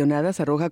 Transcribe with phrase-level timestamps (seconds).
[0.00, 0.68] arroja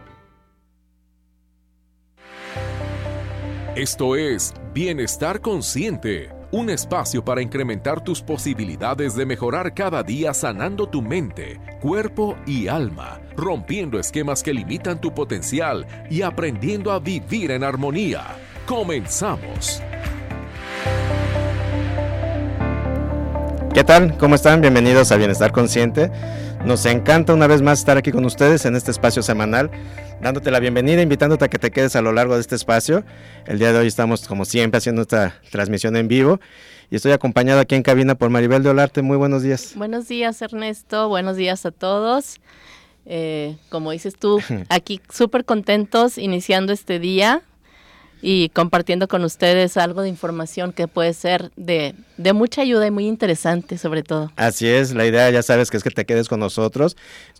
[3.74, 10.88] Esto es Bienestar Consciente, un espacio para incrementar tus posibilidades de mejorar cada día sanando
[10.88, 17.50] tu mente, cuerpo y alma, rompiendo esquemas que limitan tu potencial y aprendiendo a vivir
[17.50, 18.22] en armonía.
[18.64, 19.82] Comenzamos.
[23.74, 24.16] ¿Qué tal?
[24.18, 24.60] ¿Cómo están?
[24.60, 26.12] Bienvenidos a Bienestar Consciente.
[26.66, 29.70] Nos encanta una vez más estar aquí con ustedes en este espacio semanal,
[30.20, 33.04] dándote la bienvenida, invitándote a que te quedes a lo largo de este espacio.
[33.46, 36.40] El día de hoy estamos, como siempre, haciendo esta transmisión en vivo
[36.90, 39.02] y estoy acompañado aquí en cabina por Maribel de Olarte.
[39.02, 39.74] Muy buenos días.
[39.76, 41.08] Buenos días, Ernesto.
[41.08, 42.40] Buenos días a todos.
[43.04, 47.42] Eh, como dices tú, aquí súper contentos iniciando este día
[48.22, 52.90] y compartiendo con ustedes algo de información que puede ser de, de, mucha ayuda y
[52.90, 54.32] muy interesante sobre todo.
[54.36, 56.96] Así es, la idea ya sabes que es que te quedes con nosotros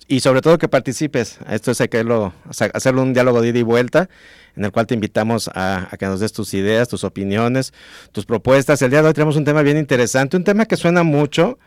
[0.06, 1.38] y sobre todo que participes.
[1.48, 2.32] Esto es hacerlo,
[2.72, 4.08] hacerlo un diálogo de ida y vuelta
[4.56, 7.73] en el cual te invitamos a, a, que nos des tus ideas, tus opiniones,
[8.12, 8.80] tus propuestas.
[8.82, 11.58] El día de hoy tenemos un tema bien interesante, un tema que suena mucho,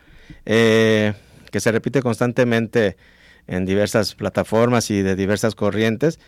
[0.44, 1.14] eh,
[1.50, 2.96] que se repite constantemente
[3.46, 6.18] en diversas plataformas y de diversas corrientes.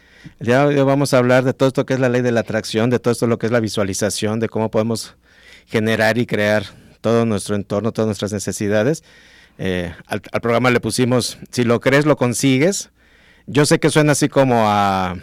[0.40, 2.32] El día de hoy vamos a hablar de todo esto que es la ley de
[2.32, 5.16] la atracción, de todo esto lo que es la visualización, de cómo podemos
[5.66, 6.64] generar y crear
[7.00, 9.02] todo nuestro entorno, todas nuestras necesidades.
[9.58, 12.90] Eh, al, al, programa le pusimos, si lo crees, lo consigues.
[13.46, 15.16] Yo sé que suena así como a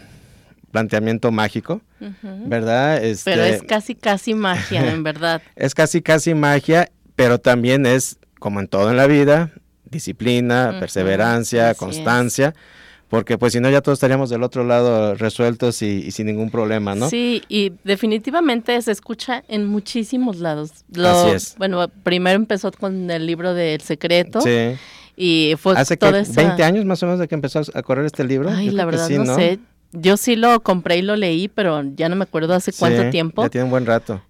[0.70, 2.48] planteamiento mágico, uh -huh.
[2.48, 3.04] ¿verdad?
[3.04, 5.42] Este, pero es casi, casi magia, en verdad.
[5.56, 9.52] es casi, casi magia, pero también es, como en todo en la vida,
[9.92, 10.80] disciplina, uh -huh.
[10.80, 12.50] perseverancia, Así constancia.
[12.50, 12.80] Es.
[13.10, 16.52] Porque pues si no ya todos estaríamos del otro lado resueltos y, y, sin ningún
[16.52, 17.10] problema, ¿no?
[17.10, 20.72] Sí, y definitivamente se escucha en muchísimos lados.
[20.94, 21.56] Lo, Así es.
[21.58, 24.42] Bueno, primero empezó con el libro de El Secreto.
[24.42, 24.76] Sí.
[25.18, 26.44] Y fue Hace toda que esa...
[26.44, 28.52] 20 años más o menos de que empezó a correr este libro.
[28.52, 29.58] Ay, la verdad sí, no, ¿no, sé.
[29.92, 33.42] Yo sí lo compré y lo leí, pero ya no me acuerdo hace cuánto tiempo.
[33.42, 34.22] Ya tiene un buen rato.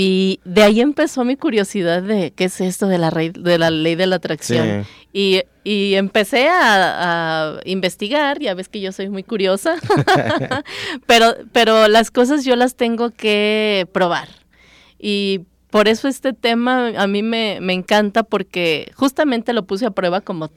[0.00, 3.70] Y de ahí empezó mi curiosidad de qué es esto de la, rey, de la
[3.70, 4.84] ley de la atracción.
[4.84, 4.90] Sí.
[5.12, 9.74] Y, y, empecé a, a, investigar, ya ves que yo soy muy curiosa,
[11.06, 14.28] pero, pero las cosas yo las tengo que probar.
[15.00, 19.90] Y por eso este tema a mí me, me encanta porque justamente lo puse a
[19.90, 20.48] prueba como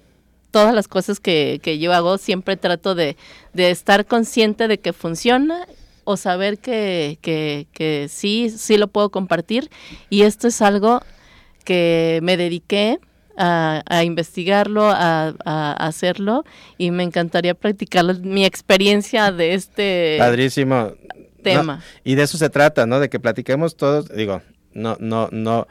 [0.52, 3.18] todas las cosas que, que yo hago, siempre trato de,
[3.53, 5.66] de estar consciente de que funciona
[6.03, 9.69] o saber que, que, que, sí, sí lo puedo compartir.
[10.09, 11.01] Y esto es algo
[11.63, 13.00] que me dediqué
[13.38, 16.44] a, a investigarlo, a, a, hacerlo,
[16.78, 20.94] y me encantaría practicar mi experiencia de este Padrísimo.
[21.44, 21.78] tema.
[21.78, 23.00] No, y de eso se trata, ¿no?
[23.00, 24.41] De que platiquemos todos, digo,
[24.74, 25.68] no, no, no,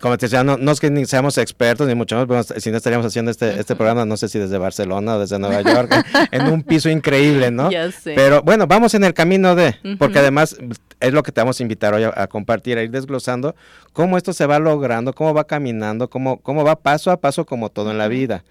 [0.00, 2.76] como te decía, no, no es que ni seamos expertos, ni mucho menos, si no
[2.76, 5.92] estaríamos haciendo este, este programa, no sé si desde Barcelona o desde Nueva York,
[6.30, 7.70] en un piso increíble, ¿no?
[7.70, 8.14] Ya sé.
[8.14, 9.98] Pero bueno, vamos en el camino de, uh -huh.
[9.98, 10.56] porque además
[11.00, 13.54] es lo que te vamos a invitar hoy a, a, compartir, a ir desglosando
[13.92, 17.70] cómo esto se va logrando, cómo va caminando, cómo, cómo va paso a paso como
[17.70, 18.44] todo en la vida.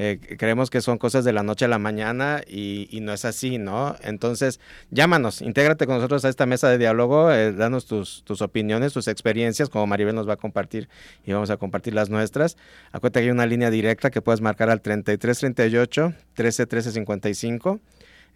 [0.00, 3.58] Eh, creemos que son cosas de la noche a la mañana y, no es así,
[3.58, 3.96] ¿no?
[4.04, 4.60] Entonces,
[4.92, 9.08] llámanos, intégrate con nosotros a esta mesa de diálogo, eh, danos tus, tus, opiniones, tus
[9.08, 10.88] experiencias, como Maribel nos va a compartir
[11.26, 12.56] y vamos a compartir las nuestras.
[12.92, 17.80] Acuérdate que hay una línea directa que puedes marcar al 3338 13 13 55.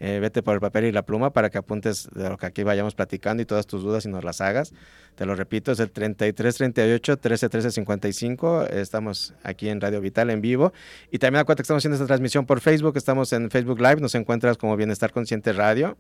[0.01, 2.65] Eh, vete por el papel y la pluma para que apuntes de lo que aquí
[2.65, 4.75] vayamos platicando y todas tus dudas y nos las hagas.
[5.15, 8.65] Te lo repito, es el 33 38 13 13 55.
[8.65, 10.73] Estamos aquí en Radio Vital en vivo.
[11.13, 12.97] Y también acuérdate que estamos haciendo esta transmisión por Facebook.
[12.97, 14.01] Estamos en Facebook Live.
[14.01, 15.97] Nos encuentras como Bienestar Consciente Radio.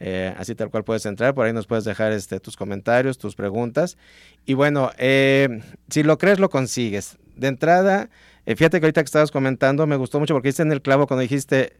[0.00, 3.34] Eh, así tal cual puedes entrar, por ahí nos puedes dejar este, tus comentarios, tus
[3.34, 3.96] preguntas.
[4.44, 7.16] Y bueno, eh, si lo crees, lo consigues.
[7.34, 8.10] De entrada,
[8.46, 11.22] fíjate que ahorita que estabas comentando, me gustó mucho porque diste en el clavo cuando
[11.22, 11.72] dijiste,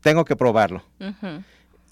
[0.00, 0.82] tengo que probarlo.
[1.00, 1.44] Uh -huh.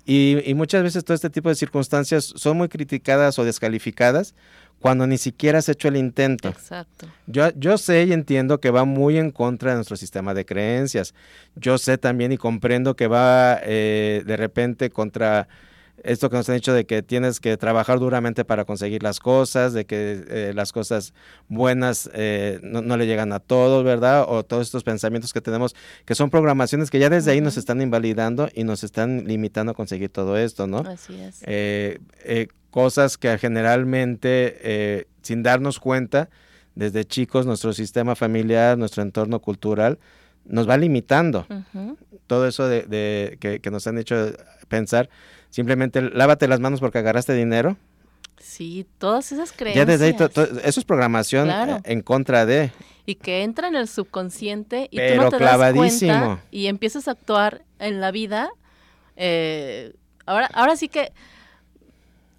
[0.05, 4.35] y, y, muchas veces todo este tipo de circunstancias son muy criticadas o descalificadas
[4.81, 6.49] cuando ni siquiera has hecho el intento.
[6.49, 7.09] Exacto.
[7.27, 11.15] Yo, yo sé y entiendo que va muy en contra de nuestro sistema de creencias.
[11.55, 15.49] Yo sé también y comprendo que va eh, de repente contra
[16.03, 19.73] esto que nos han dicho de que tienes que trabajar duramente para conseguir las cosas,
[19.73, 21.15] de que eh, las cosas
[21.49, 24.25] buenas eh, no, no, le llegan a todos, ¿verdad?
[24.29, 27.37] O todos estos pensamientos que tenemos, que son programaciones que ya desde uh -huh.
[27.37, 30.79] ahí nos están invalidando y nos están limitando a conseguir todo esto, ¿no?
[30.79, 31.43] Así es.
[31.43, 36.29] Eh, cosas que generalmente, sin darnos cuenta,
[36.75, 39.99] desde chicos, nuestro sistema familiar, nuestro entorno cultural,
[40.45, 41.47] nos va limitando.
[41.49, 41.97] Uh -huh.
[42.27, 44.33] Todo eso de, de que, que nos han hecho
[44.69, 45.09] pensar
[45.57, 47.79] Simplemente lávate las manos porque agarraste dinero.
[48.39, 49.87] Sí, todas esas creencias.
[49.87, 50.17] Ya desde ahí,
[50.65, 51.81] eso es programación claro.
[51.85, 52.73] en contra de.
[53.07, 56.13] Y que entra en el subconsciente y Pero tú no te clavadísimo.
[56.13, 58.51] das cuenta y empiezas a actuar en la vida
[59.17, 59.95] Eh,
[60.27, 61.11] ahora, ahora sí que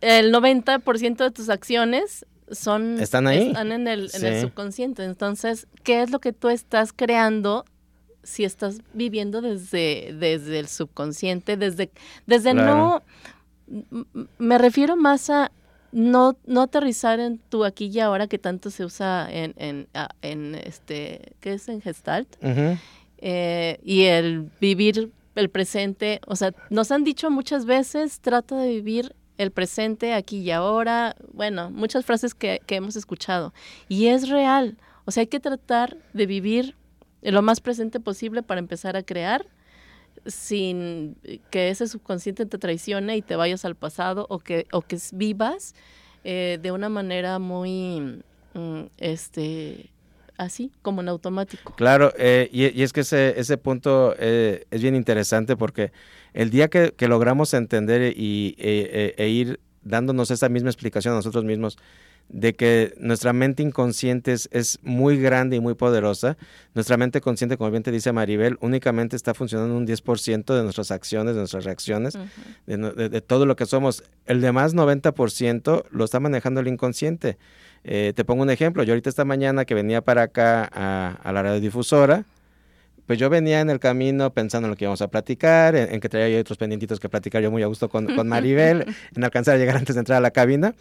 [0.02, 5.66] el 90% de tus acciones son están ahí están en el, en el subconsciente entonces
[5.81, 7.66] qué es lo que tú estás creando
[8.27, 11.89] si estás viviendo desde desde el subconsciente desde
[12.25, 13.01] desde no
[14.38, 15.51] me refiero más a
[15.91, 19.88] no, no aterrizar en tu aquí y ahora que tanto se usa en, en,
[20.21, 22.27] en este, ¿qué es en Gestalt?
[23.19, 28.69] Eh, y el vivir el presente, o sea, nos han dicho muchas veces, trata de
[28.69, 33.53] vivir el presente aquí y ahora, bueno, muchas frases que, que hemos escuchado.
[33.88, 36.75] Y es real, o sea, hay que tratar de vivir
[37.22, 39.46] lo más presente posible para empezar a crear
[40.25, 41.16] sin
[41.50, 45.75] que ese subconsciente te traicione y te vayas al pasado o que, o que vivas
[46.24, 48.22] eh, de una manera muy,
[48.54, 49.90] mm, este,
[50.38, 51.74] así, como en automático.
[51.75, 55.92] Claro, eh, y, es que ese, ese punto eh, es bien interesante porque
[56.34, 61.46] el día que, logramos entender y, e, e ir dándonos esa misma explicación a nosotros
[61.46, 61.78] mismos,
[62.29, 66.38] de que nuestra mente inconsciente es, muy grande y muy poderosa.
[66.74, 70.91] Nuestra mente consciente, como bien te dice Maribel, únicamente está funcionando un 10% de nuestras
[70.91, 72.18] acciones, de nuestras reacciones,
[72.65, 74.03] de, todo lo que somos.
[74.25, 77.38] El demás 90% lo está manejando el inconsciente.
[77.83, 78.83] Eh, te pongo un ejemplo.
[78.83, 82.25] Yo ahorita esta mañana que venía para acá a, la radiodifusora,
[83.07, 86.09] pues yo venía en el camino pensando en lo que íbamos a platicar, en, que
[86.09, 89.57] traía otros pendientitos que platicar yo muy a gusto con, con Maribel, en alcanzar a
[89.57, 90.75] llegar antes de entrar a la cabina.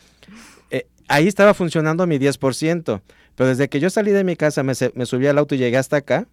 [0.70, 3.00] Eh, ahí estaba funcionando mi 10%,
[3.37, 5.99] pero desde que yo salí de mi casa, me, subí al auto y llegué hasta
[5.99, 6.26] acá,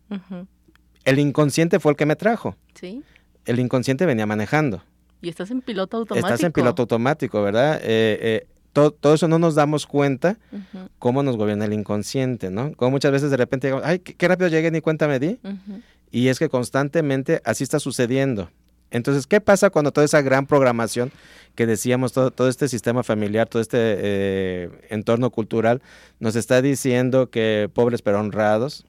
[1.05, 2.55] el inconsciente fue el que me trajo.
[2.73, 3.03] Sí.
[3.45, 4.81] El inconsciente venía manejando.
[5.21, 6.27] Y estás en piloto automático.
[6.27, 7.79] Estás en piloto automático, ¿verdad?
[7.83, 10.37] Eh, eh, todo, eso no nos damos cuenta
[10.99, 12.73] cómo nos gobierna el inconsciente, ¿no?
[12.73, 15.39] Como muchas veces de repente digamos, ay, qué, rápido llegué, ni cuenta me di.
[16.11, 18.49] Y es que constantemente así está sucediendo.
[18.91, 21.11] Entonces, ¿qué pasa cuando toda esa gran programación
[21.55, 25.81] que decíamos, todo, todo este sistema familiar, todo este eh, entorno cultural,
[26.19, 28.85] nos está diciendo que pobres pero honrados,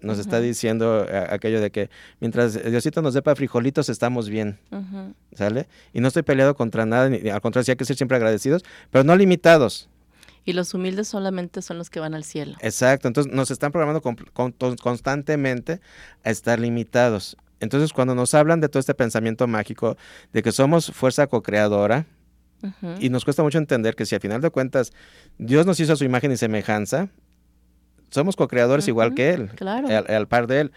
[0.00, 1.90] nos está diciendo eh, aquello de que
[2.20, 4.58] mientras Diosito nos dé para frijolitos estamos bien,
[5.34, 5.66] ¿sale?
[5.92, 8.64] Y no estoy peleado contra nada, ni, al contrario, sí hay que ser siempre agradecidos,
[8.90, 9.88] pero no limitados.
[10.44, 12.56] Y los humildes solamente son los que van al cielo.
[12.60, 14.00] Exacto, entonces nos están programando
[14.80, 15.80] constantemente
[16.24, 17.36] a estar limitados.
[17.60, 19.96] Entonces, cuando nos hablan de todo este pensamiento mágico,
[20.32, 22.06] de que somos fuerza co-creadora,
[22.98, 24.92] y nos cuesta mucho entender que si al final de cuentas
[25.38, 27.08] Dios nos hizo a su imagen y semejanza,
[28.10, 29.50] somos co-creadores igual que Él,
[30.08, 30.72] al, par de Él.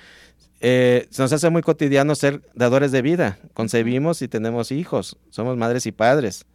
[0.59, 3.39] Eh, se nos hace muy cotidiano ser dadores de vida.
[3.53, 6.45] Concebimos y tenemos hijos, somos madres y padres,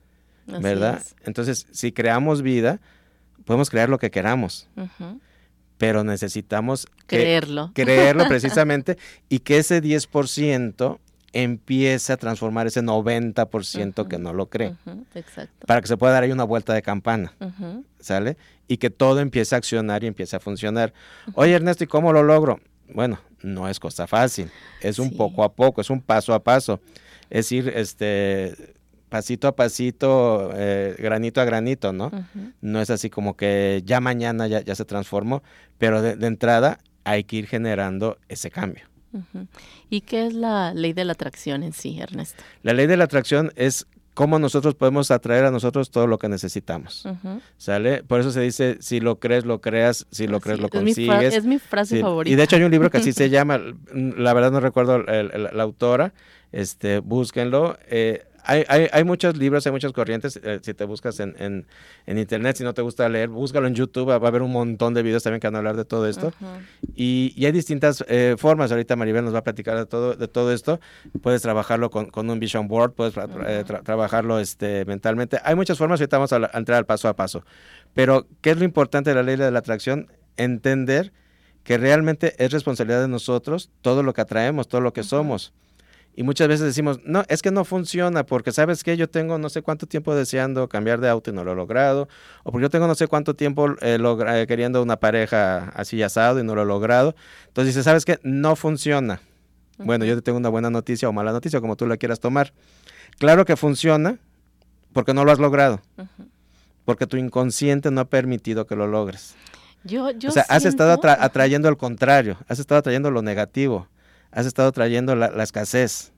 [0.46, 1.02] ¿verdad?
[1.24, 2.80] Entonces, si creamos vida,
[3.44, 4.68] podemos crear lo que queramos
[5.78, 7.70] pero necesitamos creerlo.
[7.74, 8.96] creerlo precisamente
[9.28, 10.98] y que ese 10%
[11.42, 14.74] empiece a transformar ese 90% que no lo cree.
[15.14, 15.66] exacto.
[15.66, 17.32] Para que se pueda dar ahí una vuelta de campana.
[18.00, 18.36] ¿Sale?
[18.68, 20.92] Y que todo empiece a accionar y empiece a funcionar.
[21.34, 22.58] Oye, Ernesto, ¿y cómo lo logro?
[22.88, 24.50] Bueno, no es cosa fácil.
[24.80, 26.80] Es un poco a poco, es un paso a paso.
[27.28, 28.76] Es ir este,
[29.08, 32.10] pasito a pasito, eh, granito a granito, ¿no?
[32.60, 35.42] No es así como que ya mañana ya, se transformó,
[35.78, 38.84] pero de, entrada hay que ir generando ese cambio.
[39.90, 42.42] ¿Y qué es la ley de la atracción en sí, Ernesto?
[42.62, 43.86] La ley de la atracción es
[44.16, 47.06] cómo nosotros podemos atraer a nosotros todo lo que necesitamos.
[47.58, 48.02] ¿Sale?
[48.02, 51.34] Por eso se dice, si lo crees, lo creas, si lo crees, lo consigues.
[51.34, 52.32] es mi frase favorita.
[52.32, 53.60] Y de hecho hay un libro que así se llama,
[53.92, 56.14] la verdad no recuerdo la autora,
[56.50, 57.78] este, búsquenlo.
[57.88, 60.38] Eh, hay, hay, hay, muchos libros, hay muchas corrientes.
[60.42, 61.34] Eh, si te buscas en,
[62.06, 64.08] en, internet, si no te gusta leer, búscalo en YouTube.
[64.08, 66.32] Va, a haber un montón de videos también que van a hablar de todo esto.
[66.94, 68.70] y, y, hay distintas eh, formas.
[68.70, 70.80] Ahorita Maribel nos va a platicar de todo, de todo esto.
[71.22, 75.38] Puedes trabajarlo con, con un vision board, puedes eh, trabajarlo este, mentalmente.
[75.44, 76.00] Hay muchas formas.
[76.00, 77.44] Ahorita vamos a, entrar al paso a paso.
[77.94, 80.08] Pero, ¿qué es lo importante de la ley de la atracción?
[80.36, 81.12] Entender
[81.64, 85.52] que realmente es responsabilidad de nosotros todo lo que atraemos, todo lo que somos.
[86.18, 89.50] Y muchas veces decimos, no, es que no funciona porque sabes que yo tengo no
[89.50, 92.08] sé cuánto tiempo deseando cambiar de auto y no lo he logrado,
[92.42, 96.40] o porque yo tengo no sé cuánto tiempo eh, eh, queriendo una pareja así asado
[96.40, 97.14] y no lo he logrado.
[97.48, 98.18] Entonces dice, ¿sabes qué?
[98.22, 99.20] No funciona.
[99.76, 102.54] Bueno, yo te tengo una buena noticia o mala noticia, como tú la quieras tomar.
[103.18, 104.18] Claro que funciona
[104.94, 105.82] porque no lo has logrado,
[106.86, 109.34] porque tu inconsciente no ha permitido que lo logres.
[109.84, 113.86] Yo, yo o sea, has estado atrayendo el contrario, has estado atrayendo lo negativo
[114.36, 116.12] has estado trayendo la, escasez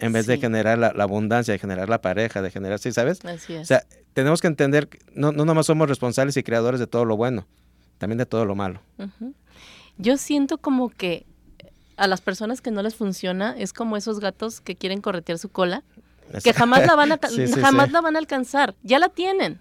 [0.00, 3.24] en vez de generar la, abundancia, de generar la pareja, de generar, ¿sí sabes?
[3.24, 3.62] Así es.
[3.62, 3.84] O sea,
[4.14, 7.46] tenemos que entender que no, no nomás somos responsables y creadores de todo lo bueno,
[7.98, 8.80] también de todo lo malo.
[9.96, 11.24] Yo siento como que
[11.96, 15.48] a las personas que no les funciona es como esos gatos que quieren corretear su
[15.48, 15.84] cola,
[16.42, 17.20] que jamás la van a
[17.60, 19.60] jamás la van a alcanzar, ya la tienen,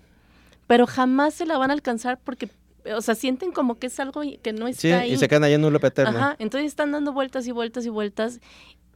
[0.66, 2.50] pero jamás se la van a alcanzar porque
[2.94, 5.14] o sea, sienten como que es algo que no está sí, ahí.
[5.14, 6.18] y se quedan ahí en un loop eterno.
[6.18, 8.40] Ajá, entonces están dando vueltas y vueltas y vueltas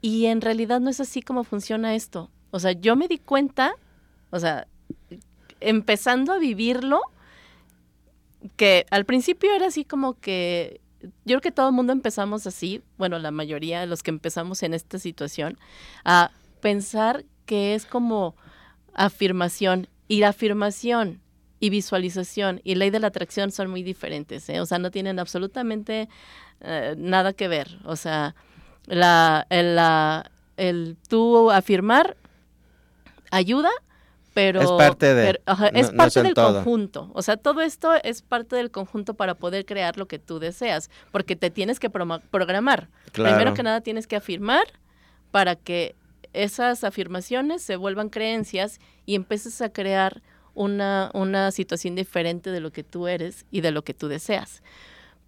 [0.01, 2.29] y en realidad no es así como funciona esto.
[2.51, 3.74] O sea, yo me di cuenta,
[4.29, 4.67] o sea,
[5.60, 7.01] empezando a vivirlo,
[8.55, 12.81] que al principio era así como que yo creo que todo el mundo empezamos así,
[12.98, 15.58] bueno, la mayoría de los que empezamos en esta situación,
[16.03, 16.31] a
[16.62, 18.36] pensar que es como
[18.93, 19.88] afirmación.
[20.08, 21.22] Y la afirmación
[21.60, 24.62] y visualización y ley de la atracción son muy diferentes, ¿eh?
[24.62, 26.10] o sea, no tienen absolutamente
[26.62, 27.80] eh, nada que ver.
[27.86, 28.36] O sea,
[28.86, 32.18] la, el, la, el tú afirmar
[33.32, 33.70] ayuda,
[34.34, 35.42] pero es parte de
[35.74, 37.12] es parte del conjunto.
[37.13, 40.89] O sea, todo esto es parte del conjunto para poder crear lo que tú deseas,
[41.12, 42.89] porque te tienes que programar.
[43.12, 44.66] Primero que nada tienes que afirmar
[45.32, 45.96] para que
[46.34, 50.22] esas afirmaciones se vuelvan creencias y empieces a crear
[50.60, 54.62] una, una situación diferente de lo que tú eres y de lo que tú deseas.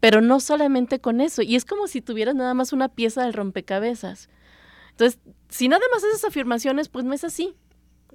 [0.01, 3.31] Pero no solamente con eso, y es como si tuvieras nada más una pieza del
[3.31, 4.29] rompecabezas.
[4.89, 7.55] Entonces, si nada más esas afirmaciones, pues no es así.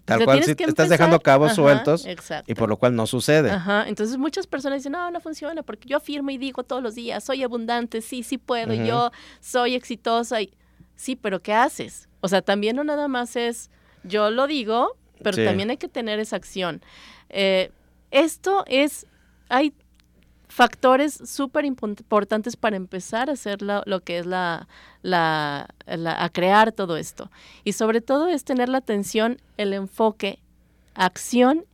[0.04, 2.06] Tal cual, si estás dejando cabos sueltos
[2.46, 3.50] y por lo cual no sucede.
[3.50, 6.94] Ajá, entonces muchas personas dicen, no, no funciona porque yo afirmo y digo todos los
[6.94, 10.42] días, soy abundante, sí, sí puedo, yo soy exitosa.
[10.42, 10.52] Y...
[10.96, 12.08] Sí, pero ¿qué haces?
[12.20, 13.70] O sea, también no nada más es,
[14.04, 16.82] yo lo digo, pero también hay que tener esa acción.
[17.28, 17.70] Eh,
[18.10, 19.06] esto es,
[19.48, 19.72] hay
[20.48, 24.68] factores súper importantes para empezar a hacer lo que es la,
[25.02, 27.30] la, a crear todo esto.
[27.64, 30.38] Y sobre todo es tener la atención, el enfoque,
[30.94, 31.64] acción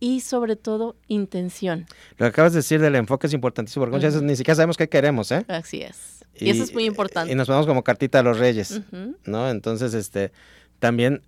[0.00, 1.86] y sobre todo intención.
[2.16, 4.76] Lo que acabas de decir del enfoque es importantísimo porque muchas veces ni siquiera sabemos
[4.76, 5.44] qué queremos, ¿eh?
[5.48, 6.24] Así es.
[6.34, 7.32] Y, eso es muy importante.
[7.32, 8.82] Y nos ponemos como cartita a los reyes,
[9.24, 9.48] ¿no?
[9.48, 10.32] Entonces, este,
[10.78, 11.22] también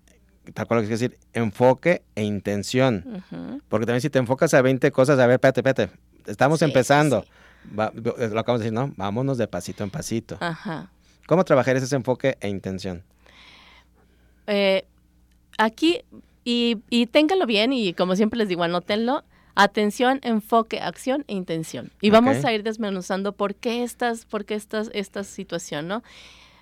[0.54, 3.24] tal cual lo que decir, enfoque e intención.
[3.68, 5.90] Porque también si te enfocas a 20 cosas, a ver, espérate, espérate,
[6.26, 7.24] estamos empezando.
[7.74, 8.92] lo acabamos de decir, ¿no?
[8.96, 10.36] Vámonos de pasito en pasito.
[10.40, 10.90] Ajá.
[11.26, 13.02] ¿Cómo trabajar ese enfoque e intención?
[14.46, 14.86] Eh,
[15.58, 16.00] aquí,
[16.44, 19.24] y, y ténganlo bien, y como siempre les digo, anótenlo.
[19.54, 21.90] Atención, enfoque, acción e intención.
[22.00, 26.04] Y vamos a ir desmenuzando por qué estas, por qué estas, esta situación, ¿no?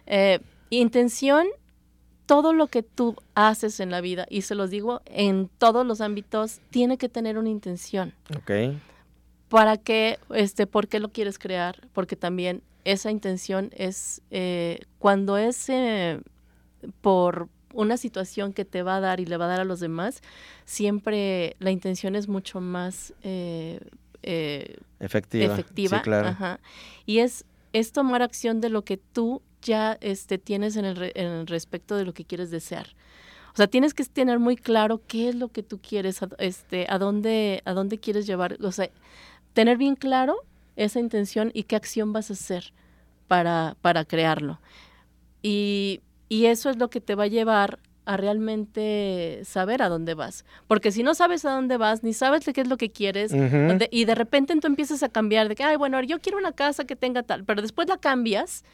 [0.07, 0.40] Eh,
[0.71, 1.47] intención
[2.26, 6.00] todo lo que tú haces en la vida, y se los digo en todos los
[6.00, 8.12] ámbitos, tiene que tener una intención.
[8.37, 8.76] Ok.
[9.49, 10.18] ¿Para qué?
[10.30, 11.88] Este, ¿Por qué lo quieres crear?
[11.92, 16.21] Porque también esa intención es eh, cuando es eh,
[17.00, 19.80] por una situación que te va a dar y le va a dar a los
[19.80, 20.21] demás,
[20.64, 23.80] siempre la intención es mucho más eh,
[24.99, 25.52] efectiva.
[25.52, 26.02] efectiva.
[26.02, 26.59] claro.
[27.04, 31.26] Y es, es tomar acción de lo que tú ya este, tienes en el, en
[31.26, 32.88] el respecto de lo que quieres desear.
[33.52, 36.99] O sea, tienes que tener muy claro qué es lo que tú quieres, este, a
[36.99, 38.90] dónde, a dónde quieres llevar, o sea,
[39.52, 40.37] tener bien claro
[40.76, 42.73] esa intención y qué acción vas a hacer
[43.28, 44.61] para, para crearlo.
[45.42, 50.14] Y, y eso es lo que te va a llevar a realmente saber a dónde
[50.14, 50.44] vas.
[50.68, 53.32] Porque si no sabes a dónde vas, ni sabes qué es lo que quieres,
[53.90, 56.85] y de repente tú empiezas a cambiar de que, ay, bueno, yo quiero una casa
[56.85, 58.64] que tenga tal, pero después la cambias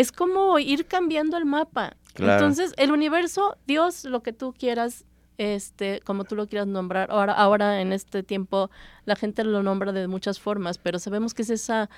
[0.00, 1.96] es como ir cambiando el mapa.
[2.16, 5.04] Entonces, el universo, Dios, lo que tú quieras,
[5.38, 7.10] este, como tú lo quieras nombrar.
[7.10, 8.70] Ahora, ahora en este tiempo
[9.04, 11.88] la gente lo nombra de muchas formas, pero sabemos que es esa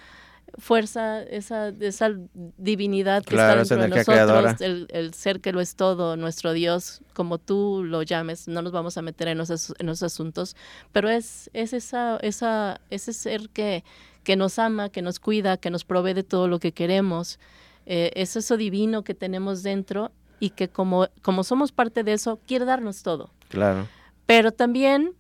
[0.59, 2.11] fuerza, esa, esa
[2.59, 7.39] divinidad que está dentro de nosotros, el, ser que lo es todo, nuestro Dios, como
[7.39, 10.57] tú lo llames, no nos vamos a meter en esos, en esos asuntos,
[10.93, 13.85] pero es, es esa, esa, ese ser que,
[14.25, 17.39] que nos ama, que nos cuida, que nos provee de todo lo que queremos.
[17.87, 22.41] Eh, es eso divino que tenemos dentro y que como, como somos parte de eso,
[22.47, 23.33] quiere darnos todo.
[23.49, 23.87] Claro.
[24.27, 25.15] Pero también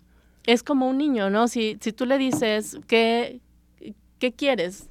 [0.44, 1.48] es como un niño, ¿no?
[1.48, 3.40] Si, si tú le dices, ¿qué,
[4.18, 4.88] ¿qué quieres?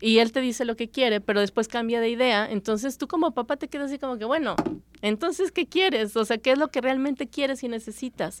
[0.00, 3.32] Y él te dice lo que quiere, pero después cambia de idea, entonces tú como
[3.32, 4.56] papá te quedas así como que, bueno,
[5.02, 6.16] entonces, ¿qué quieres?
[6.16, 8.40] O sea, ¿qué es lo que realmente quieres y necesitas?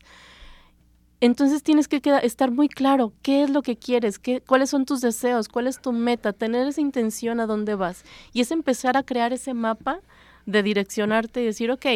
[1.20, 5.02] Entonces tienes que estar muy claro qué es lo que quieres, qué, cuáles son tus
[5.02, 8.04] deseos, cuál es tu meta, tener esa intención a dónde vas.
[8.32, 10.00] Y es empezar a crear ese mapa
[10.46, 11.86] de direccionarte y decir, ok,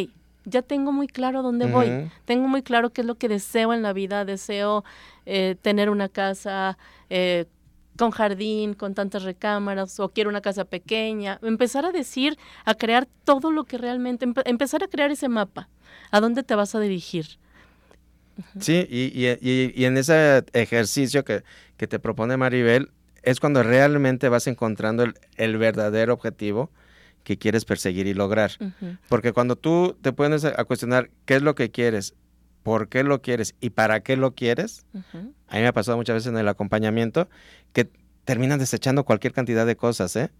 [0.45, 3.83] ya tengo muy claro dónde voy, tengo muy claro qué es lo que deseo en
[3.83, 4.85] la vida, deseo
[5.25, 6.77] eh, tener una casa
[7.09, 7.47] eh,
[7.97, 13.09] con jardín, con tantas recámaras, o quiero una casa pequeña, empezar a decir, a crear
[13.25, 15.71] todo lo que realmente, empezar a crear ese mapa,
[16.11, 17.39] a dónde te vas a dirigir.
[18.59, 21.45] Sí, y, y, y, en ese ejercicio que,
[21.77, 22.91] que, te propone Maribel,
[23.23, 25.05] es cuando realmente vas encontrando
[25.37, 26.71] el, verdadero objetivo
[27.23, 28.53] que quieres perseguir y lograr.
[29.09, 32.15] Porque cuando tú te pones a, cuestionar qué es lo que quieres,
[32.63, 36.15] por qué lo quieres y para qué lo quieres, a mí me ha pasado muchas
[36.15, 37.29] veces en el acompañamiento
[37.73, 37.91] que
[38.25, 40.31] terminan desechando cualquier cantidad de cosas, ¿eh?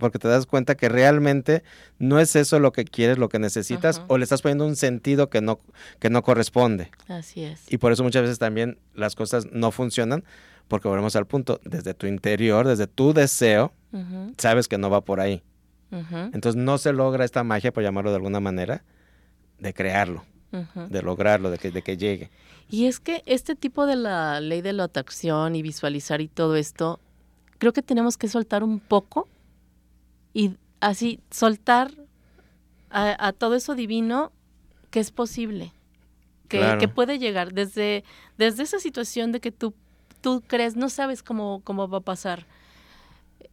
[0.00, 1.62] Porque te das cuenta que realmente
[2.00, 5.30] no es eso lo que quieres, lo que necesitas, o le estás poniendo un sentido
[5.30, 5.60] que no,
[6.00, 6.90] que no corresponde.
[7.06, 7.72] Así es.
[7.72, 10.24] Y por eso muchas veces también las cosas no funcionan,
[10.66, 13.72] porque volvemos al punto, desde tu interior, desde tu deseo,
[14.38, 15.42] sabes que no va por ahí.
[15.90, 18.82] Entonces no se logra esta magia, por llamarlo de alguna manera,
[19.58, 22.30] de crearlo, de lograrlo, de que, de que llegue.
[22.70, 26.54] Y es que este tipo de la ley de la atracción y visualizar y todo
[26.56, 27.00] esto,
[27.58, 29.28] creo que tenemos que soltar un poco
[30.32, 31.92] y así soltar
[32.90, 34.32] a, todo eso divino
[34.90, 35.72] que es posible,
[36.48, 38.02] que, que, puede llegar desde,
[38.36, 39.74] desde esa situación de que tú
[40.20, 42.46] tú crees, no sabes cómo, cómo va a pasar.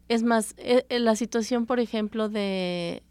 [0.09, 3.01] Es más, eh, eh, la situación, por ejemplo, de,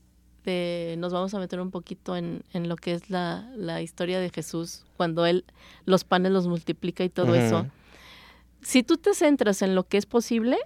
[0.99, 4.31] nos vamos a meter un poquito en, en lo que es la, la, historia de
[4.31, 5.45] Jesús, cuando Él
[5.85, 7.67] los panes los multiplica y todo eso.
[8.63, 10.59] Si tú te centras en lo que es posible,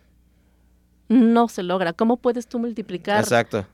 [1.10, 1.92] no se logra.
[1.92, 3.26] ¿Cómo puedes tú multiplicar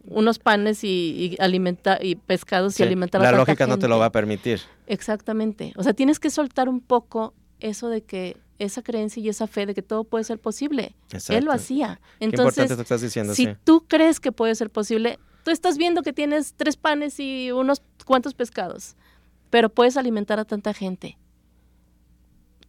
[0.09, 4.07] unos panes y, alimentar y pescados y alimentar a La lógica no te lo va
[4.07, 4.63] a permitir.
[4.87, 5.75] Exactamente.
[5.77, 9.67] O sea, tienes que soltar un poco eso de que esa creencia y esa fe
[9.67, 10.95] de que todo puede ser posible.
[11.29, 12.01] Él lo hacía.
[12.21, 16.55] Entonces, estás diciendo, si tú crees que puede ser posible, tú estás viendo que tienes
[16.57, 18.97] tres panes y unos cuantos pescados,
[19.51, 21.19] pero puedes alimentar a tanta gente.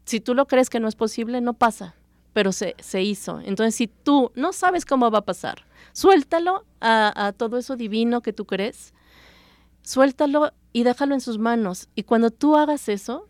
[0.03, 1.95] Si tú lo crees que no es posible, no pasa,
[2.37, 3.39] pero se, se hizo.
[3.43, 8.21] Entonces, si tú no sabes cómo va a pasar, suéltalo a, a todo eso divino
[8.21, 8.93] que tú crees,
[9.81, 11.89] suéltalo y déjalo en sus manos.
[11.95, 13.27] Y cuando tú hagas eso,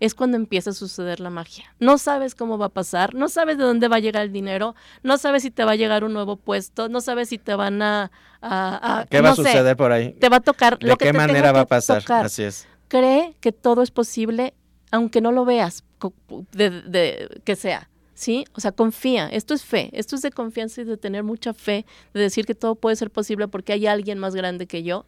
[0.00, 1.74] es cuando empieza a suceder la magia.
[1.78, 4.74] No sabes cómo va a pasar, no sabes de dónde va a llegar el dinero,
[5.02, 7.82] no sabes si te va a llegar un nuevo puesto, no sabes si te van
[7.82, 8.10] a...
[9.10, 10.14] ¿Qué va a suceder por ahí?
[10.14, 10.78] Te va a tocar.
[10.78, 12.02] ¿De qué manera va a pasar?
[12.08, 12.66] Así es.
[12.88, 14.54] Cree que todo es posible,
[14.90, 15.84] aunque no lo veas,
[16.52, 17.90] de, que sea.
[18.18, 18.44] ¿Sí?
[18.54, 21.86] O sea, confía, esto es fe, esto es de confianza y de tener mucha fe,
[22.12, 25.06] de decir que todo puede ser posible porque hay alguien más grande que yo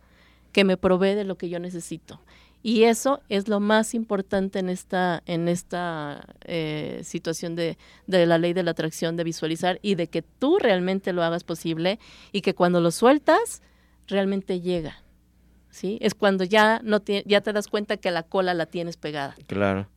[0.53, 2.21] que me provee de lo que yo necesito.
[2.63, 8.39] Y eso es lo más importante en esta, en esta eh, situación de, de, la
[8.39, 11.99] ley de la atracción, de visualizar y de que tú realmente lo hagas posible
[12.31, 13.61] y que cuando lo sueltas,
[14.07, 15.03] realmente llega.
[15.71, 15.99] ¿sí?
[16.01, 19.35] Es cuando ya, no ya te das cuenta que la cola la tienes pegada.
[19.49, 19.89] Claro.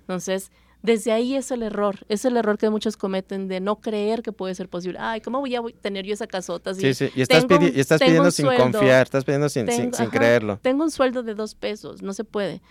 [0.00, 0.52] Entonces,
[0.86, 4.30] desde ahí es el error, es el error que muchos cometen de no creer que
[4.30, 4.98] puede ser posible.
[5.00, 6.74] Ay, ¿cómo voy a tener yo esa casota?
[6.74, 10.60] sí, sí, y estás, pidiendo sin confiar, estás pidiendo sin, sin, creerlo.
[10.62, 12.62] Tengo un sueldo de dos pesos, no se puede.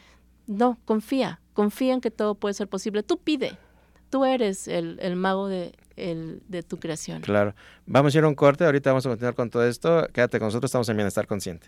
[0.48, 3.04] No, confía, confía en que todo puede ser posible.
[3.04, 3.58] Tú pide,
[4.10, 7.22] tú eres el, el mago de, el, de tu creación.
[7.22, 7.54] Claro.
[7.86, 10.08] Vamos a ir a un corte, ahorita vamos a continuar con todo esto.
[10.14, 11.68] Quédate con nosotros, estamos en Bienestar Consciente.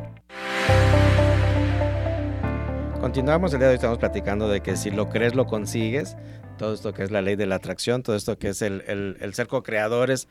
[3.11, 6.15] Continuamos, el día de hoy estamos platicando de que si lo crees, lo consigues.
[6.57, 9.33] Todo esto que es la ley de la atracción, todo esto que es el, el,
[9.33, 10.29] ser co-creadores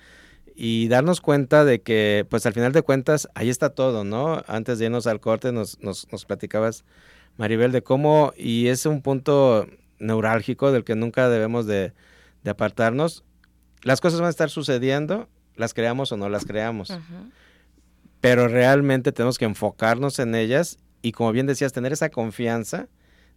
[0.56, 4.42] y darnos cuenta de que, pues al final de cuentas, ahí está todo, ¿no?
[4.46, 6.86] Antes de irnos al corte, nos, nos, nos platicabas,
[7.36, 9.66] Maribel, de cómo, y es un punto
[9.98, 11.92] neurálgico del que nunca debemos de,
[12.44, 13.24] de apartarnos.
[13.82, 16.90] Las cosas van a estar sucediendo, las creamos o no las creamos.
[18.22, 22.88] Pero realmente tenemos que enfocarnos en ellas y como bien decías, tener esa confianza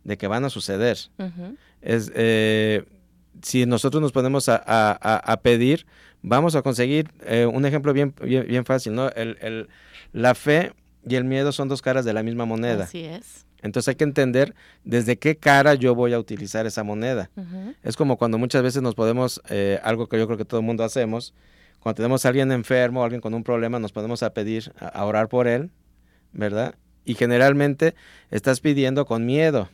[0.03, 0.97] de que van a suceder.
[1.81, 2.83] es, eh,
[3.41, 5.85] si nosotros nos ponemos a, pedir,
[6.21, 9.09] vamos a conseguir eh, un ejemplo bien, bien, fácil, ¿no?
[9.09, 9.67] El,
[10.11, 10.73] la fe
[11.07, 12.85] y el miedo son dos caras de la misma moneda.
[12.85, 13.45] Así es.
[13.61, 17.29] Entonces hay que entender desde qué cara yo voy a utilizar esa moneda.
[17.81, 20.65] Es como cuando muchas veces nos podemos, eh, algo que yo creo que todo el
[20.65, 21.33] mundo hacemos,
[21.79, 25.29] cuando tenemos a alguien enfermo, alguien con un problema, nos podemos a pedir, a orar
[25.29, 25.71] por él,
[26.33, 26.75] ¿verdad?
[27.05, 27.95] Y generalmente
[28.31, 29.69] estás pidiendo con miedo.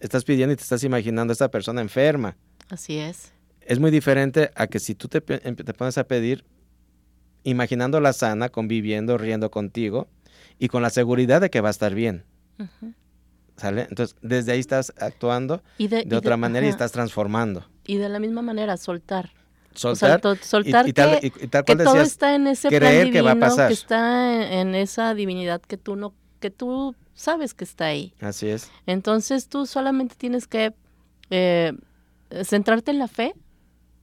[0.00, 2.36] Estás pidiendo y te estás imaginando a esta persona enferma.
[2.68, 3.32] Así es.
[3.60, 6.44] Es muy diferente a que si tú te, te pones a pedir
[7.44, 10.08] imaginándola sana, conviviendo, riendo contigo
[10.58, 12.24] y con la seguridad de que va a estar bien.
[13.56, 13.86] ¿Sale?
[13.88, 17.64] Entonces, desde ahí estás actuando de, otra manera y estás transformando.
[17.86, 19.30] Y de la misma manera, soltar.
[19.74, 20.20] Soltar.
[20.42, 25.96] soltar que, todo está en ese plan divino, que, está en, esa divinidad que tú
[25.96, 28.12] no, que tú sabes que está ahí.
[28.20, 28.70] Así es.
[28.84, 30.74] Entonces tú solamente tienes que
[31.30, 31.72] eh,
[32.42, 33.34] centrarte en la fe,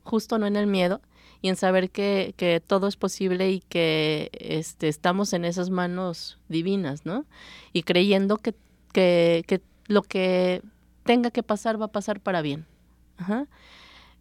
[0.04, 1.02] justo no en el miedo,
[1.44, 6.40] y en saber que, que todo es posible y que este, estamos en esas manos
[6.50, 7.28] divinas, ¿no?
[7.74, 8.56] Y creyendo que,
[8.92, 10.64] que, que lo que
[11.04, 12.66] tenga que pasar va a pasar para bien.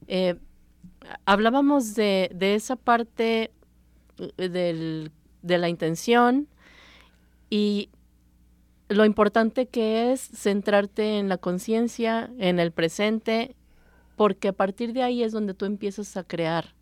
[0.09, 0.35] Eh,
[1.24, 3.50] hablábamos de, de, esa parte
[4.18, 6.48] eh, del, de la intención
[7.48, 7.88] y
[8.90, 13.55] lo importante que es centrarte en la conciencia, en el presente,
[14.16, 16.74] porque a partir de ahí es donde tú empiezas a crear.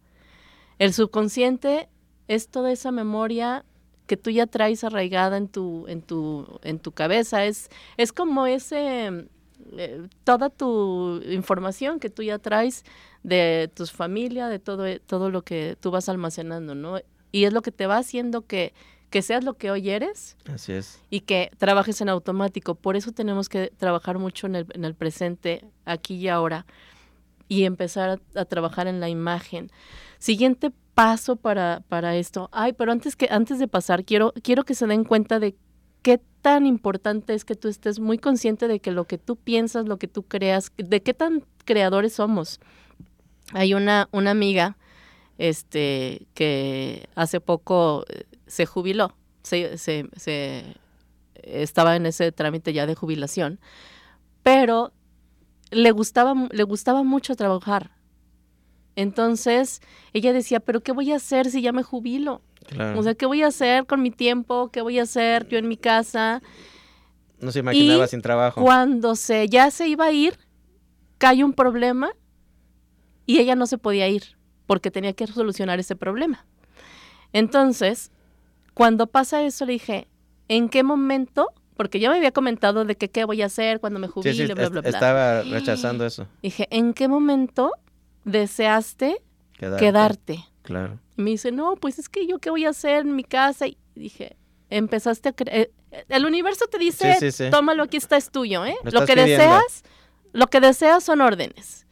[0.79, 1.88] El subconsciente
[2.27, 3.64] es toda esa memoria
[4.07, 7.44] que tú ya traes arraigada en tu, en tu, en tu cabeza.
[7.44, 7.68] Es,
[7.99, 9.29] es como ese,
[9.77, 12.85] eh, toda tu información que tú ya traes
[13.23, 17.01] de tu familia, de todo, todo lo que tú vas almacenando, ¿no?
[17.33, 18.73] Y es lo que te va haciendo que,
[19.11, 20.37] que seas lo que hoy eres.
[20.53, 21.01] Así es.
[21.11, 22.75] Y que trabajes en automático.
[22.75, 26.66] Por eso tenemos que trabajar mucho en el, en el presente, aquí y ahora,
[27.49, 29.71] y empezar a trabajar en la imagen.
[30.18, 32.49] Siguiente paso para, para esto.
[32.53, 35.55] Ay, pero antes que antes de pasar, quiero quiero que se den cuenta de
[36.03, 39.87] qué tan importante es que tú estés muy consciente de que lo que tú piensas,
[39.87, 42.59] lo que tú creas, de qué tan creadores somos.
[43.53, 44.77] Hay una una amiga
[45.38, 50.65] este que hace poco eh, se jubiló, se, se, se
[51.43, 53.61] estaba en ese trámite ya de jubilación,
[54.43, 54.93] pero
[55.71, 57.99] le gustaba le gustaba mucho trabajar
[58.99, 59.81] entonces
[60.13, 62.43] ella decía, pero ¿qué voy a hacer si ya me jubilo?
[62.97, 64.71] O sea, ¿qué voy a hacer con mi tiempo?
[64.73, 66.43] ¿Qué voy a hacer yo en mi casa?
[67.39, 68.61] No se imaginaba sin trabajo.
[68.61, 70.37] Cuando se ya se iba a ir,
[71.19, 72.11] cae un problema
[73.25, 76.45] y ella no se podía ir porque tenía que solucionar ese problema.
[77.33, 78.11] Entonces,
[78.79, 80.07] cuando pasa eso, le dije,
[80.47, 81.49] ¿en qué momento?
[81.77, 84.69] Porque yo me había comentado de que qué voy a hacer cuando me jubile, bla,
[84.69, 84.88] bla, bla.
[84.88, 86.29] Estaba rechazando eso.
[86.43, 87.73] Dije, ¿en qué momento
[88.25, 89.21] deseaste
[89.59, 90.45] quedarte.
[90.62, 91.01] Claro.
[91.17, 93.67] Y me dice, no, pues es que yo qué voy a hacer en mi casa.
[93.67, 94.37] Y dije,
[94.71, 95.73] empezaste a creer.
[95.91, 97.17] Eh, el universo te dice,
[97.51, 98.77] tómalo, aquí está, es tuyo, ¿eh?
[98.85, 99.83] Lo, que deseas,
[100.33, 101.85] lo que deseas son órdenes.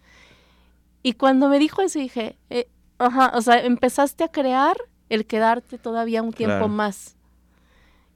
[1.02, 2.68] Y cuando me dijo eso, dije, eh,
[2.98, 4.76] ajá, o sea, empezaste a crear
[5.08, 7.16] el quedarte todavía un tiempo más.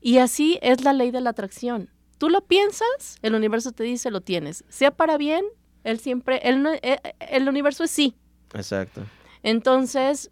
[0.01, 1.91] Y así es la ley de la atracción.
[2.19, 4.65] Tú lo piensas, el universo te dice, lo tienes.
[4.69, 5.45] Sea para bien
[5.85, 6.99] él siempre, él eh,
[7.31, 8.15] el universo es sí.
[8.55, 9.03] Exacto.
[9.43, 10.31] Entonces,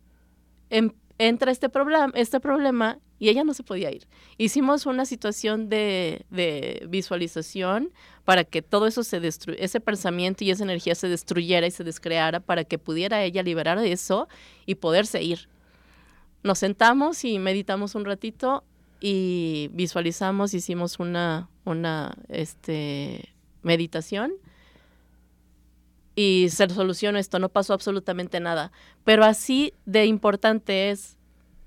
[0.70, 4.06] em, entra este problema, este problema y ella no se podía ir.
[4.36, 7.92] Hicimos una situación de, de visualización
[8.24, 11.84] para que todo eso se destruyera, ese pensamiento y esa energía se destruyera y se
[11.84, 14.28] descreara para que pudiera ella liberar eso
[14.66, 15.48] y poderse ir.
[16.42, 18.64] Nos sentamos y meditamos un ratito
[19.00, 23.28] y visualizamos, hicimos una, una este,
[23.62, 24.32] meditación
[26.14, 28.72] y se solucionó esto, no pasó absolutamente nada.
[29.04, 31.16] Pero así de importante es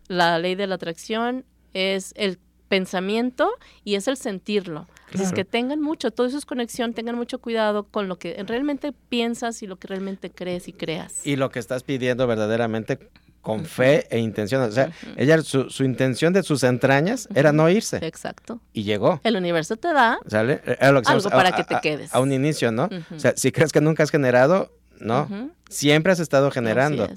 [0.07, 3.49] la ley de la atracción, es el pensamiento
[3.85, 4.87] y es el sentirlo.
[5.13, 8.93] Es que tengan mucho, todo eso es conexión, tengan mucho cuidado con lo que realmente
[8.93, 11.25] piensas y lo que realmente crees y creas.
[11.25, 12.97] Y lo que estás pidiendo verdaderamente
[13.41, 14.61] con fe e intención.
[14.61, 17.97] O sea, ella, su, su, intención de sus entrañas era no irse.
[17.97, 18.61] Exacto.
[18.71, 19.19] Y llegó.
[19.23, 20.61] El universo te da ¿Sale?
[20.79, 22.13] algo para que te quedes.
[22.13, 22.89] A, un inicio, ¿no?
[23.15, 25.51] O sea, si crees que nunca has generado, no.
[25.69, 27.09] Siempre has estado generando.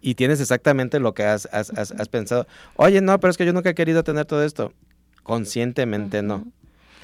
[0.00, 2.46] Y tienes exactamente lo que has, has, has, pensado.
[2.76, 4.72] Oye, no, pero es que yo nunca he querido tener todo esto.
[5.24, 6.46] Conscientemente no.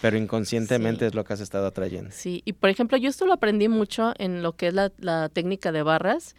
[0.00, 2.10] Pero inconscientemente es lo que has estado atrayendo.
[2.12, 5.28] Sí, y por ejemplo, yo esto lo aprendí mucho en lo que es la, la
[5.28, 6.36] técnica de barras,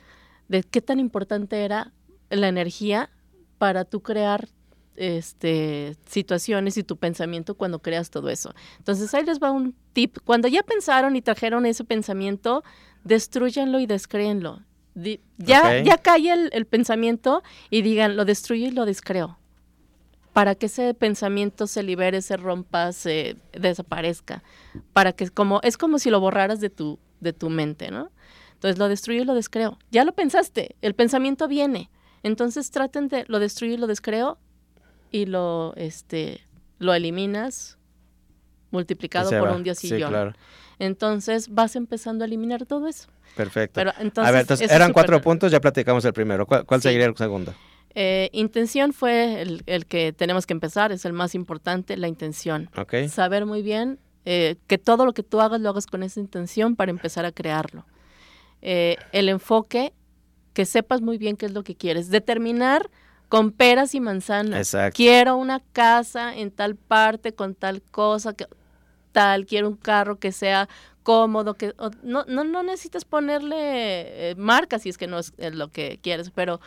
[0.47, 1.91] de qué tan importante era
[2.35, 3.09] la energía
[3.57, 4.47] para tú crear
[4.95, 8.53] este situaciones y tu pensamiento cuando creas todo eso.
[8.77, 10.17] Entonces ahí les va un tip.
[10.23, 12.63] Cuando ya pensaron y trajeron ese pensamiento,
[13.03, 14.61] destruyanlo y descréenlo.
[15.37, 19.37] ya, ya cae el, pensamiento y digan, lo destruyo y lo descreo.
[20.31, 24.43] Para que ese pensamiento se libere, se rompa, se desaparezca.
[24.93, 28.11] Para que como, es como si lo borraras de tu, de tu mente, ¿no?
[28.53, 29.77] Entonces lo destruyo y lo descreo.
[29.91, 31.89] Ya lo pensaste, el pensamiento viene
[32.25, 34.37] entonces traten de lo destruyo y lo descreo
[35.11, 36.41] y lo este
[36.79, 37.77] lo eliminas
[38.71, 40.33] multiplicado por un dios y sí, Claro.
[40.79, 43.07] Entonces vas empezando a eliminar todo eso.
[43.37, 43.75] Perfecto.
[43.75, 46.45] Pero, entonces, a ver, entonces eran cuatro puntos, ya platicamos el primero.
[46.45, 47.53] ¿Cuál, sería el segundo?
[47.93, 52.69] Eh, intención fue el, el, que tenemos que empezar, es el más importante, la intención.
[52.75, 53.07] Okay.
[53.07, 56.75] Saber muy bien eh, que todo lo que tú hagas lo hagas con esa intención
[56.75, 57.85] para empezar a crearlo.
[58.61, 59.93] Eh, el enfoque,
[60.55, 62.09] que sepas muy bien qué es lo que quieres.
[62.09, 62.89] Determinar
[63.29, 64.75] con peras y manzanas.
[64.93, 68.47] Quiero una casa en tal parte con tal cosa, que,
[69.11, 70.69] tal, quiero un carro que sea
[71.03, 75.67] cómodo, que no, no, no necesitas ponerle eh, marca si es que no es lo
[75.67, 76.61] que quieres, pero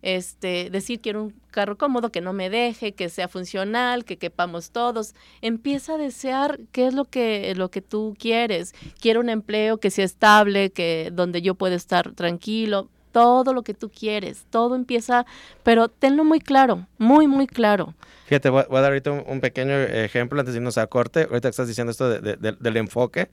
[0.00, 4.70] este, decir quiero un carro cómodo, que no me deje, que sea funcional, que quepamos
[4.70, 5.14] todos.
[5.42, 8.74] Empieza a desear qué es lo que, lo que tú quieres.
[9.00, 13.72] Quiero un empleo que sea estable, que donde yo pueda estar tranquilo, todo lo que
[13.72, 15.24] tú quieres, todo empieza,
[15.62, 17.94] pero tenlo muy claro, muy, muy claro.
[18.26, 21.28] Fíjate, voy, a dar ahorita un, pequeño ejemplo antes de irnos a corte.
[21.30, 23.30] Ahorita estás diciendo esto del enfoque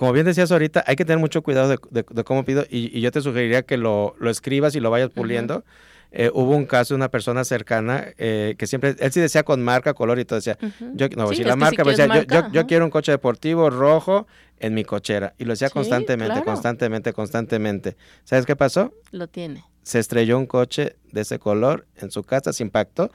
[0.00, 3.20] como bien decías ahorita, hay que tener mucho cuidado de, cómo pido y, yo te
[3.20, 5.62] sugeriría que lo, escribas y lo vayas puliendo.
[6.10, 9.62] Eh, hubo un caso de una persona cercana eh, que siempre, él sí decía con
[9.62, 10.56] marca, color y todo, decía,
[10.94, 14.26] yo, no, si la marca, decía, yo, quiero un coche deportivo rojo
[14.60, 15.34] en mi cochera.
[15.38, 17.96] Y lo decía constantemente, constantemente, constantemente.
[18.24, 18.92] ¿Sabes qué pasó?
[19.10, 19.64] Lo tiene.
[19.82, 23.10] Se estrelló un coche de ese color en su casa, se impactó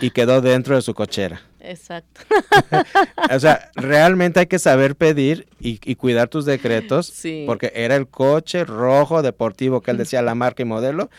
[0.00, 1.42] y quedó dentro de su cochera.
[1.60, 2.22] Exacto.
[3.30, 7.12] o sea, realmente hay que saber pedir y, cuidar tus decretos,
[7.46, 11.10] porque era el coche rojo deportivo que él decía la marca y modelo,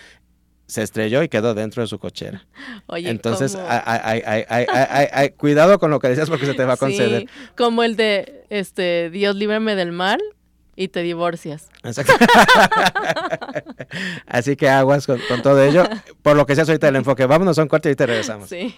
[0.69, 2.45] se estrelló y quedó dentro de su cochera.
[2.87, 7.25] Oye, Entonces, hay, cuidado con lo que decías porque se te va a conceder.
[7.57, 10.21] como el de, este, Dios líbrame del mal
[10.75, 11.69] y te divorcias.
[14.27, 15.83] Así que aguas con, todo ello.
[16.21, 17.25] Por lo que seas ahorita el enfoque.
[17.25, 18.47] Vámonos a un corte y te regresamos.
[18.47, 18.77] Sí.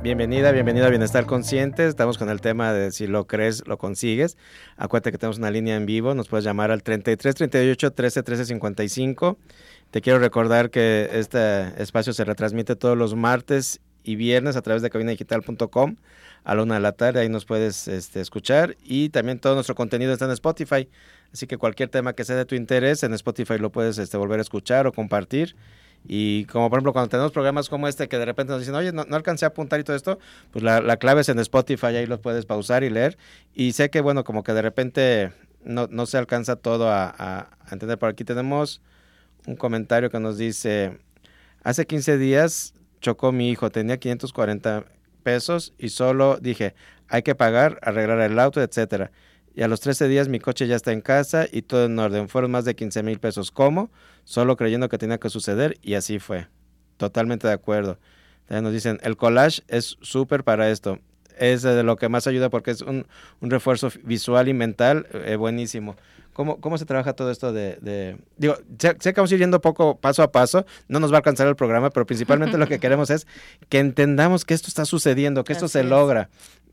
[0.00, 1.88] Bienvenida, bienvenida a Bienestar Consciente.
[1.88, 4.36] Estamos con el tema de si lo crees, lo consigues.
[4.76, 6.14] Acuérdate que tenemos una línea en vivo.
[6.14, 9.38] Nos puedes llamar al 33 38 13 13 55.
[9.90, 14.82] Te quiero recordar que este espacio se retransmite todos los martes y viernes a través
[14.82, 15.96] de cabinadigital.com
[16.44, 17.20] a la una de la tarde.
[17.20, 18.76] Ahí nos puedes este, escuchar.
[18.84, 20.88] Y también todo nuestro contenido está en Spotify.
[21.32, 24.38] Así que cualquier tema que sea de tu interés, en Spotify lo puedes este, volver
[24.38, 25.56] a escuchar o compartir.
[26.08, 28.92] Y como por ejemplo cuando tenemos programas como este que de repente nos dicen, oye,
[28.92, 30.18] no, alcancé a apuntar y todo esto,
[30.50, 33.18] pues la, clave es en Spotify, ahí lo puedes pausar y leer.
[33.54, 37.98] Y sé que bueno, como que de repente no, se alcanza todo a, entender.
[37.98, 38.80] Por aquí tenemos
[39.46, 40.98] un comentario que nos dice,
[41.62, 44.86] hace 15 días chocó mi hijo, tenía 540
[45.22, 46.74] pesos y solo dije,
[47.08, 49.10] hay que pagar, arreglar el auto, etcétera.
[49.54, 52.28] Y a los 13 días mi coche ya está en casa y todo en orden.
[52.28, 53.50] Fueron más de 15 mil pesos.
[53.50, 53.90] ¿Cómo?
[54.24, 56.46] Solo creyendo que tenía que suceder y así fue.
[56.96, 57.98] Totalmente de acuerdo.
[58.46, 60.98] También nos dicen, el collage es súper para esto.
[61.38, 63.06] Es de lo que más ayuda porque es un,
[63.40, 65.96] refuerzo visual y mental eh, buenísimo.
[66.32, 68.16] ¿Cómo, ¿Cómo se trabaja todo esto de...?
[68.36, 71.18] digo, sé, que vamos a ir yendo poco paso a paso, no nos va a
[71.18, 73.26] alcanzar el programa, pero principalmente lo que queremos es
[73.68, 76.30] que entendamos que esto está sucediendo, que esto se logra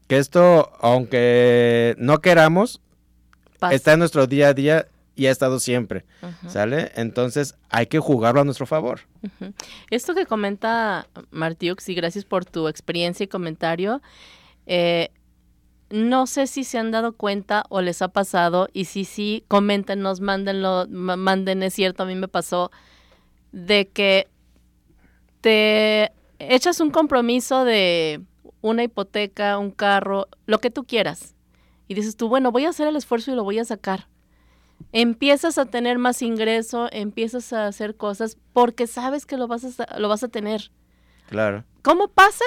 [0.07, 2.81] que esto, aunque no queramos,
[3.71, 6.05] está en nuestro día a día y ha estado siempre,
[6.47, 6.91] ¿sale?
[6.95, 9.01] Entonces hay que jugarlo a nuestro favor.
[9.89, 14.01] Esto que comenta Martiux, y gracias por tu experiencia y comentario,
[14.67, 15.09] eh,
[15.89, 20.19] no sé si se han dado cuenta o les ha pasado, y si sí, coméntenos,
[20.19, 22.71] mándenlo, manden, es cierto, a mí me pasó,
[23.51, 24.27] de que
[25.41, 28.21] te echas un compromiso de
[28.62, 31.36] una hipoteca, un carro, lo que tú quieras.
[31.88, 34.08] Y dices tú, bueno, voy a hacer el esfuerzo y lo voy a sacar.
[34.91, 39.99] Empiezas a tener más ingreso, empiezas a hacer cosas porque sabes que lo vas a,
[39.99, 40.71] lo vas a tener.
[41.27, 41.63] Claro.
[41.81, 42.45] ¿Cómo pasa?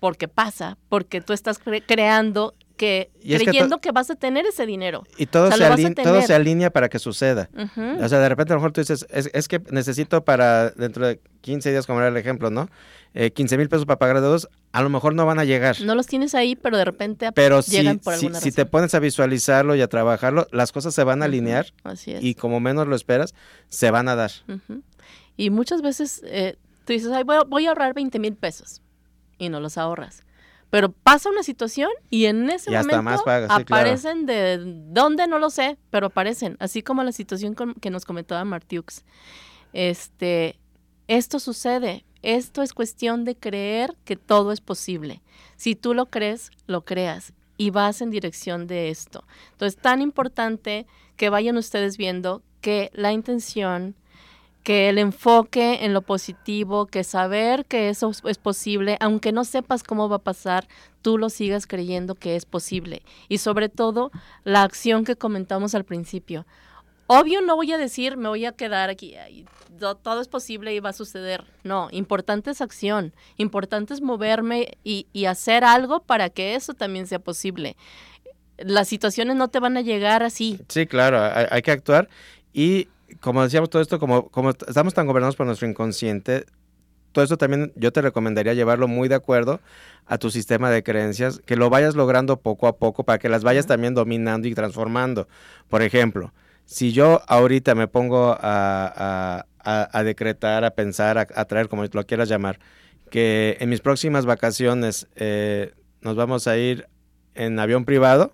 [0.00, 2.54] Porque pasa, porque tú estás creando
[3.20, 5.04] creyendo que, vas a tener ese dinero.
[5.16, 7.48] Y todo, se, todo se alinea para que suceda.
[8.00, 11.06] O sea, de repente a lo mejor tú dices, es, es, que necesito para dentro
[11.06, 12.68] de 15 días, como era el ejemplo, ¿no?
[13.14, 15.80] eh, 15 mil pesos para pagar deudas, a lo mejor no van a llegar.
[15.82, 18.94] No los tienes ahí, pero de repente pero llegan por alguna si, si te pones
[18.94, 22.22] a visualizarlo y a trabajarlo, las cosas se van a alinear Así es.
[22.22, 23.34] y como menos lo esperas,
[23.68, 24.30] se van a dar.
[25.36, 28.80] Y muchas veces eh, tú dices, Ay, voy, a, ahorrar 20 mil pesos
[29.38, 30.22] y no los ahorras.
[30.72, 36.06] Pero pasa una situación y en ese momento aparecen de dónde no lo sé, pero
[36.06, 39.04] aparecen, así como la situación que nos comentaba Martiux.
[39.72, 40.58] Este,
[41.06, 45.22] esto sucede esto es cuestión de creer que todo es posible.
[45.56, 49.24] Si tú lo crees, lo creas y vas en dirección de esto.
[49.52, 53.96] Entonces, tan importante que vayan ustedes viendo que la intención,
[54.62, 59.82] que el enfoque en lo positivo, que saber que eso es posible, aunque no sepas
[59.82, 60.68] cómo va a pasar,
[61.02, 63.02] tú lo sigas creyendo que es posible.
[63.28, 64.12] Y sobre todo,
[64.44, 66.46] la acción que comentamos al principio.
[67.08, 69.14] Obvio no voy a decir, me voy a quedar aquí,
[70.02, 71.44] todo es posible y va a suceder.
[71.64, 77.18] No, importante es acción, importante es moverme y, hacer algo para que eso también sea
[77.18, 77.76] posible.
[78.58, 80.60] Las situaciones no te van a llegar así.
[80.68, 81.20] Sí, claro,
[81.50, 82.08] hay, que actuar
[82.52, 82.88] y
[83.20, 86.46] como decíamos todo esto, como, como estamos tan gobernados por nuestro inconsciente,
[87.12, 89.60] todo esto también yo te recomendaría llevarlo muy de acuerdo
[90.06, 93.44] a tu sistema de creencias, que lo vayas logrando poco a poco para que las
[93.44, 95.28] vayas también dominando y transformando.
[95.68, 96.32] Por ejemplo,
[96.64, 99.44] si yo ahorita me pongo a,
[100.04, 102.58] decretar, a pensar, a, traer, como lo quieras llamar,
[103.10, 106.88] que en mis próximas vacaciones eh, nos vamos a ir
[107.34, 108.32] en avión privado,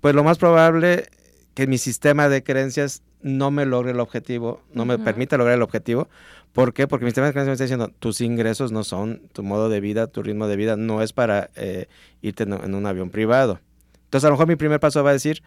[0.00, 1.06] pues lo más probable
[1.54, 5.62] que mi sistema de creencias no me logre el objetivo, no me permita lograr el
[5.62, 6.08] objetivo.
[6.52, 6.86] ¿Por qué?
[6.88, 9.80] Porque mi sistema de creencias me está diciendo, tus ingresos no son, tu modo de
[9.80, 11.86] vida, tu ritmo de vida no es para eh,
[12.20, 13.60] irte en, un avión privado.
[14.04, 15.42] Entonces a lo mejor mi primer paso va a decir,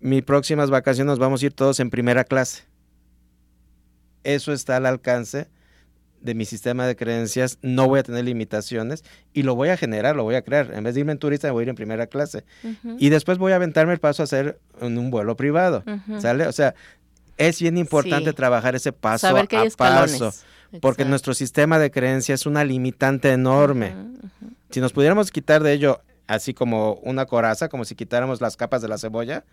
[0.00, 2.64] mis próximas vacaciones nos vamos a ir todos en primera clase.
[4.24, 5.48] Eso está al alcance
[6.20, 10.16] de mi sistema de creencias, no voy a tener limitaciones y lo voy a generar,
[10.16, 10.72] lo voy a crear.
[10.74, 12.44] En vez de irme en turista, me voy a ir en primera clase.
[12.98, 15.84] Y después voy a aventarme el paso a hacer en un vuelo privado.
[16.18, 16.46] ¿Sale?
[16.46, 16.74] O sea,
[17.36, 20.32] es bien importante trabajar ese paso a paso.
[20.80, 23.94] Porque nuestro sistema de creencias es una limitante enorme.
[24.70, 28.82] Si nos pudiéramos quitar de ello así como una coraza, como si quitáramos las capas
[28.82, 29.44] de la cebolla,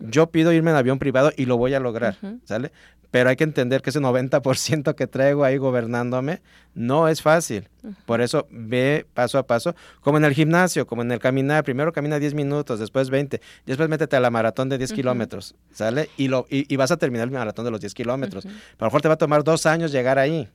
[0.00, 2.72] yo pido irme en avión privado y lo voy a lograr, ¿sale?
[3.10, 6.40] Pero hay que entender que ese 90% que traigo ahí gobernándome
[6.74, 7.68] no es fácil.
[8.06, 11.62] Por eso ve paso a paso, como en el gimnasio, como en el caminar.
[11.62, 16.08] Primero camina 10 minutos, después 20, después métete a la maratón de 10 kilómetros, ¿sale?
[16.16, 18.46] Y, lo, y, vas a terminar el maratón de los 10 kilómetros.
[18.46, 20.48] A lo mejor te va a tomar dos años llegar ahí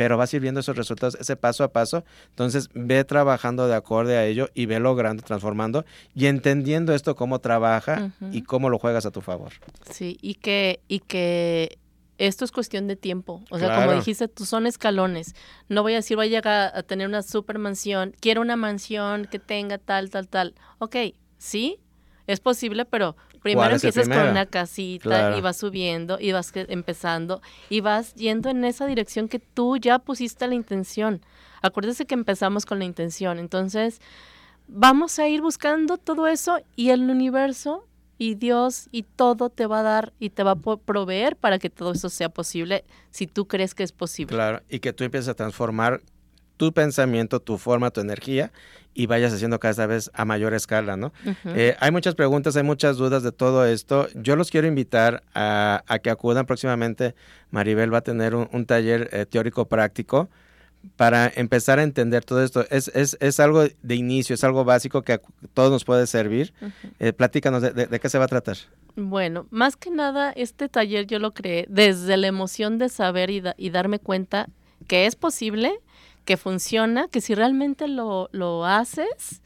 [0.00, 2.04] pero vas a ir viendo esos resultados, ese paso a paso.
[2.30, 5.84] Entonces, ve trabajando de acorde a ello y ve logrando, transformando
[6.14, 9.52] y entendiendo esto cómo trabaja y cómo lo juegas a tu favor.
[9.90, 11.78] Sí, y que, y que
[12.16, 13.44] esto es cuestión de tiempo.
[13.50, 15.34] O sea, como dijiste, tú son escalones.
[15.68, 19.26] No voy a decir, voy a llegar a tener una super mansión, quiero una mansión
[19.26, 20.54] que tenga tal, tal, tal.
[20.78, 20.96] Ok,
[21.36, 21.78] sí,
[22.26, 27.80] es posible, pero Primero empiezas con una casita y vas subiendo y vas empezando y
[27.80, 31.22] vas yendo en esa dirección que tú ya pusiste la intención.
[31.62, 33.38] Acuérdese que empezamos con la intención.
[33.38, 34.00] Entonces,
[34.68, 37.86] vamos a ir buscando todo eso y el universo
[38.18, 41.70] y Dios y todo te va a dar y te va a proveer para que
[41.70, 44.34] todo eso sea posible si tú crees que es posible.
[44.34, 46.02] Claro, y que tú empieces a transformar
[46.58, 48.52] tu pensamiento, tu forma, tu energía
[48.94, 51.12] y vayas haciendo cada vez a mayor escala, ¿no?
[51.44, 54.08] Eh, hay muchas preguntas, hay muchas dudas de todo esto.
[54.14, 57.14] Yo los quiero invitar a, que acudan próximamente.
[57.50, 60.28] Maribel va a tener un, taller eh, teórico práctico
[60.96, 62.64] para empezar a entender todo esto.
[62.70, 65.20] Es, es, es, algo de inicio, es algo básico que a
[65.54, 66.52] todos nos puede servir.
[66.98, 68.56] Eh, platícanos de, qué se va a tratar.
[68.96, 73.42] Bueno, más que nada, este taller yo lo creé desde la emoción de saber y,
[73.56, 74.48] y darme cuenta
[74.86, 75.78] que es posible
[76.30, 79.42] que funciona, que si realmente lo, lo haces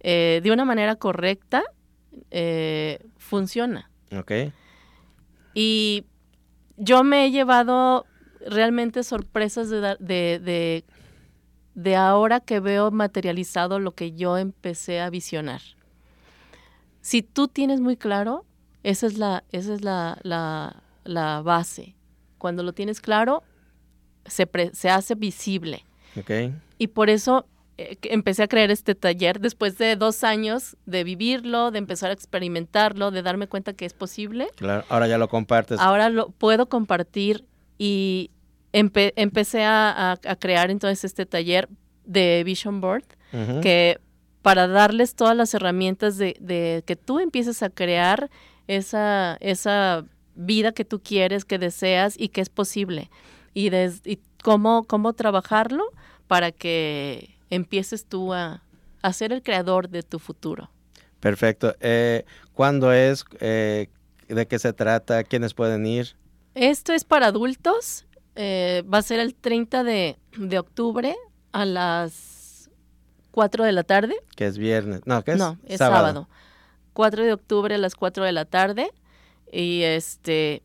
[0.00, 1.62] eh, de una manera correcta,
[2.32, 3.92] eh, funciona.
[4.10, 4.32] Ok.
[5.54, 6.04] Y
[6.76, 8.06] yo me he llevado
[8.44, 10.84] realmente sorpresas de, de, de,
[11.76, 15.60] de ahora que veo materializado lo que yo empecé a visionar.
[17.02, 18.44] Si tú tienes muy claro,
[18.82, 21.94] esa es la, esa es la, la, la base.
[22.38, 23.44] Cuando lo tienes claro,
[24.24, 25.85] se, se hace visible.
[26.78, 27.46] Y por eso
[27.78, 32.14] eh, empecé a crear este taller después de dos años de vivirlo, de empezar a
[32.14, 34.48] experimentarlo, de darme cuenta que es posible.
[34.56, 35.78] Claro, ahora ya lo compartes.
[35.78, 37.44] Ahora lo puedo compartir
[37.78, 38.30] y
[38.72, 41.68] empecé a, crear entonces este taller
[42.04, 43.04] de Vision Board,
[43.62, 44.00] que
[44.42, 48.30] para darles todas las herramientas de, que tú empieces a crear
[48.68, 53.10] esa, esa vida que tú quieres, que deseas y que es posible.
[53.54, 55.92] Y, y cómo, cómo trabajarlo
[56.28, 58.62] para que empieces tú a,
[59.12, 60.70] ser el creador de tu futuro.
[61.18, 61.74] Perfecto.
[61.80, 62.24] Eh,
[62.54, 63.24] ¿Cuándo es?
[63.40, 63.88] Eh,
[64.28, 65.24] ¿De qué se trata?
[65.24, 66.14] ¿Quiénes pueden ir?
[66.54, 68.06] Esto es para adultos.
[68.36, 70.16] Eh, va a ser el 30 de,
[70.58, 71.16] octubre
[71.50, 72.70] a las
[73.32, 74.14] 4 de la tarde.
[74.36, 75.00] Que es viernes.
[75.06, 76.28] No, que es, no, es sábado.
[76.92, 78.92] 4 de octubre a las 4 de la tarde.
[79.52, 80.62] Y este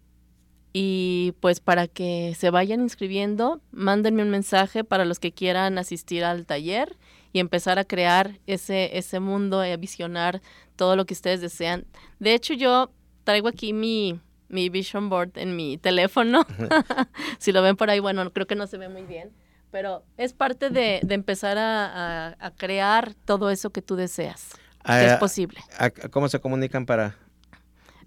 [0.74, 6.24] y pues para que se vayan inscribiendo, mándenme un mensaje para los que quieran asistir
[6.24, 6.97] al taller
[7.34, 10.41] y empezar a crear ese, ese mundo, a visionar
[10.76, 11.86] todo lo que ustedes desean.
[12.19, 12.91] De hecho, yo
[13.24, 16.45] traigo aquí mi, mi vision board en mi teléfono.
[17.39, 19.32] si lo ven por ahí, bueno, creo que no se ve muy bien,
[19.72, 24.51] pero es parte de, empezar a, crear todo eso que tú deseas.
[24.86, 25.59] es posible.
[26.11, 27.17] ¿Cómo se comunican para,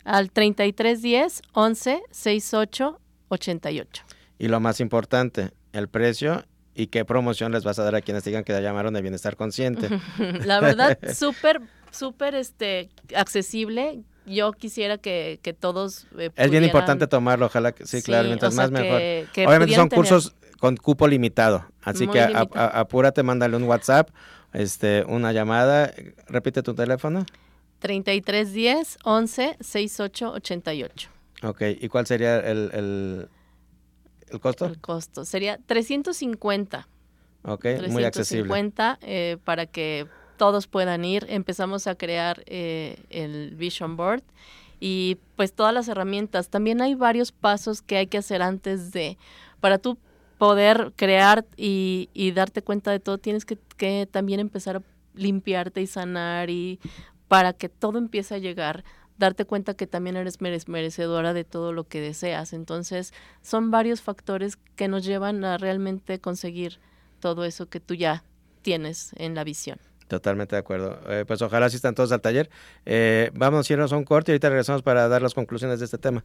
[0.05, 4.05] al 3310 11 68 88.
[4.39, 6.45] Y lo más importante, el precio
[6.75, 9.37] y qué promoción les vas a dar a quienes digan que ya llamaron de bienestar
[9.37, 9.89] consciente.
[10.45, 14.03] La verdad, súper, súper este, accesible.
[14.27, 16.07] Yo quisiera que, que todos.
[16.19, 19.01] Eh, es bien importante tomarlo, ojalá que sí, claro, mientras más mejor.
[19.47, 24.09] Obviamente son cursos con cupo limitado, así que apúrate, mándale un WhatsApp,
[24.55, 25.93] este, una llamada.
[26.27, 27.27] Repite tu teléfono.
[27.85, 31.11] 3310 11 68 88.
[31.43, 33.29] Ok, ¿y cuál sería el, el,
[34.31, 34.65] el costo?
[34.65, 36.89] El costo sería 350.
[37.43, 38.49] Ok, muy accesible.
[38.49, 40.07] 350 eh, para que
[40.39, 41.27] todos puedan ir.
[41.29, 44.23] Empezamos a crear eh, el Vision Board
[44.81, 46.49] y pues todas las herramientas.
[46.49, 49.19] También hay varios pasos que hay que hacer antes de,
[49.61, 49.99] para tú
[50.39, 54.83] poder crear y, y darte cuenta de todo, tienes que, que también empezar a
[55.15, 56.81] limpiarte y sanar y
[57.29, 58.85] para que todo empiece a llegar,
[59.19, 62.53] darte cuenta que también eres merecedora de todo lo que deseas.
[62.53, 63.13] Entonces,
[63.43, 66.81] son varios factores que nos llevan a realmente conseguir
[67.21, 68.25] todo eso que tú ya
[68.63, 69.79] tienes en la visión.
[70.09, 70.99] Totalmente de acuerdo.
[71.09, 72.51] Eh, pues ojalá asistan todos al taller.
[72.85, 75.87] Eh, vamos a irnos a un corte y ahorita regresamos para dar las conclusiones de
[75.87, 76.25] este tema.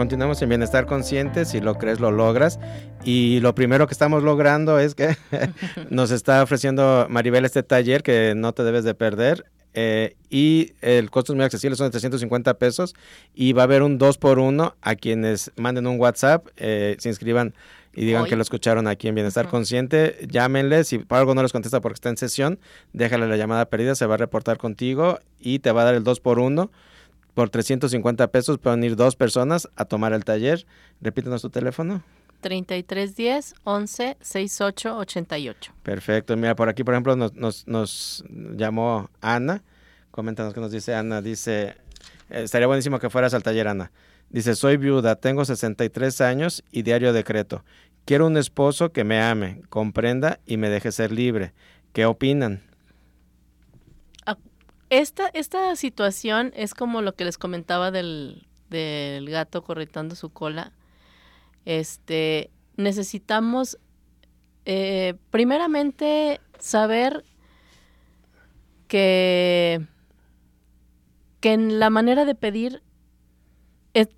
[0.00, 2.58] Continuamos en bienestar consciente, si lo crees lo logras.
[3.04, 5.14] Y lo primero que estamos logrando es que
[5.90, 9.44] nos está ofreciendo Maribel este taller que no te debes de perder.
[9.74, 12.94] Eh, y el costo es muy accesible, son de 350 pesos.
[13.34, 17.10] Y va a haber un 2 por 1 a quienes manden un WhatsApp, eh, se
[17.10, 17.52] inscriban
[17.94, 20.16] y digan que lo escucharon aquí en Bienestar Consciente.
[20.30, 22.58] Llámenle, si por algo no les contesta porque está en sesión,
[22.94, 26.04] déjale la llamada perdida, se va a reportar contigo y te va a dar el
[26.04, 26.70] 2 por 1
[27.34, 30.66] por 350 pesos pueden ir dos personas a tomar el taller.
[31.00, 32.02] Repítenos tu teléfono.
[32.40, 35.72] 3310 11 68 88.
[35.82, 36.36] Perfecto.
[36.36, 38.24] Mira, por aquí, por ejemplo, nos, nos, nos
[38.56, 39.62] llamó Ana.
[40.10, 41.22] Coméntanos qué nos dice Ana.
[41.22, 41.76] Dice,
[42.30, 43.92] eh, estaría buenísimo que fueras al taller, Ana.
[44.30, 47.64] Dice, soy viuda, tengo 63 años y diario decreto.
[48.04, 51.52] Quiero un esposo que me ame, comprenda y me deje ser libre.
[51.92, 52.62] ¿Qué opinan?
[54.90, 60.72] Esta, esta situación es como lo que les comentaba del, del gato corretando su cola.
[61.64, 63.78] Este, necesitamos
[64.64, 67.24] eh, primeramente saber
[68.88, 69.86] que,
[71.40, 72.82] que en la manera de pedir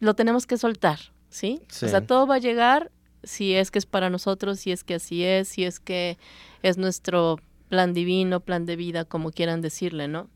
[0.00, 0.98] lo tenemos que soltar,
[1.28, 1.62] ¿sí?
[1.68, 1.86] ¿sí?
[1.86, 2.90] O sea, todo va a llegar
[3.22, 6.18] si es que es para nosotros, si es que así es, si es que
[6.62, 10.28] es nuestro plan divino, plan de vida, como quieran decirle, ¿no?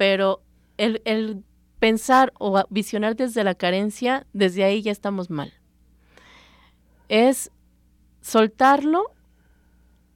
[0.00, 0.40] Pero
[0.78, 1.44] el,
[1.78, 5.52] pensar o visionar desde la carencia, desde ahí ya estamos mal.
[7.10, 7.50] Es
[8.22, 9.10] soltarlo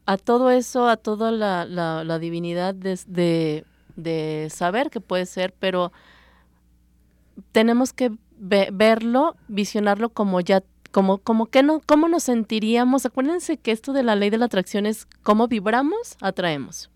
[0.07, 3.67] a todo eso, a toda la, divinidad de,
[3.97, 5.93] de, saber que puede ser, pero
[7.53, 10.63] tenemos que verlo, visionarlo como ya,
[10.93, 13.05] como, como que no, cómo nos sentiríamos.
[13.05, 16.91] Acuérdense que esto de la ley de la atracción es cómo vibramos, atraemos.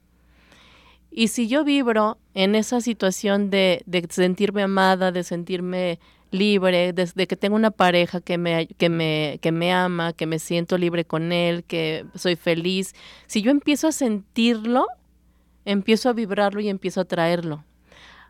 [1.10, 5.98] Y si yo vibro en esa situación de, de sentirme amada, de sentirme
[6.30, 10.38] libre, de, que tengo una pareja que me, que, me, que me ama, que me
[10.38, 12.94] siento libre con él, que soy feliz,
[13.26, 14.86] si yo empiezo a sentirlo,
[15.64, 17.64] empiezo a vibrarlo y empiezo a traerlo.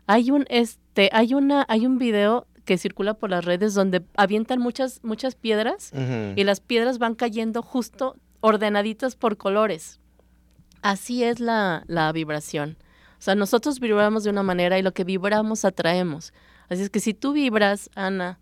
[0.07, 4.59] Hay un, este, hay una, hay un video que circula por las redes donde avientan
[4.59, 5.91] muchas, muchas piedras
[6.35, 9.99] y las piedras van cayendo justo ordenaditas por colores.
[10.81, 12.77] Así es la, vibración.
[13.17, 16.33] O sea, nosotros vibramos de una manera y lo que vibramos atraemos.
[16.69, 18.39] Así es que si tú vibras, Ana,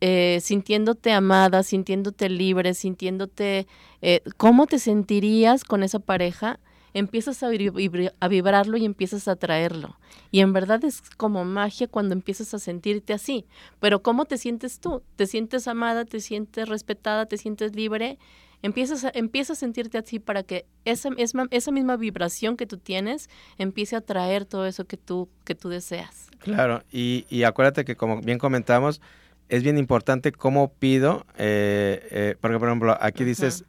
[0.00, 3.66] eh, sintiéndote amada, sintiéndote libre, sintiéndote,
[4.02, 6.58] eh, ¿cómo te sentirías con esa pareja?
[6.98, 9.98] empiezas a, a, vibrarlo y empiezas a traerlo.
[10.30, 13.44] Y en verdad es como magia cuando empiezas a sentirte así.
[13.80, 15.02] Pero ¿cómo te sientes tú?
[15.16, 16.06] ¿Te sientes amada?
[16.06, 17.26] ¿Te sientes respetada?
[17.26, 18.18] ¿Te sientes libre?
[18.66, 22.78] Empiezas a, empieza a sentirte así para que esa, esa, esa misma vibración que tú
[22.78, 26.26] tienes empiece a traer todo eso que tú, que tú deseas.
[26.40, 29.00] Claro, y, y acuérdate que como bien comentamos,
[29.48, 33.64] es bien importante cómo pido, eh, eh, porque por ejemplo, aquí dices,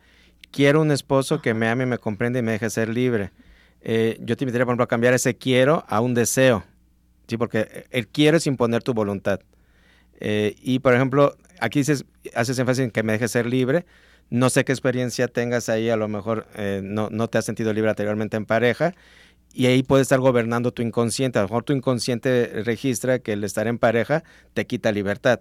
[0.49, 3.29] quiero un esposo que me ame, me comprende y me deje ser libre.
[3.81, 6.63] Eh, yo te invitaría, por ejemplo, a cambiar ese quiero a un deseo,
[7.27, 7.37] ¿sí?
[7.37, 9.41] Porque el quiero es imponer tu voluntad.
[10.19, 13.85] y por ejemplo, aquí dices, haces énfasis en que me deje ser libre,
[14.29, 17.73] no sé qué experiencia tengas ahí, a lo mejor eh, no, no te has sentido
[17.73, 18.93] libre anteriormente en pareja
[19.53, 21.39] y ahí puede estar gobernando tu inconsciente.
[21.39, 24.23] A lo mejor tu inconsciente registra que el estar en pareja
[24.53, 25.39] te quita libertad.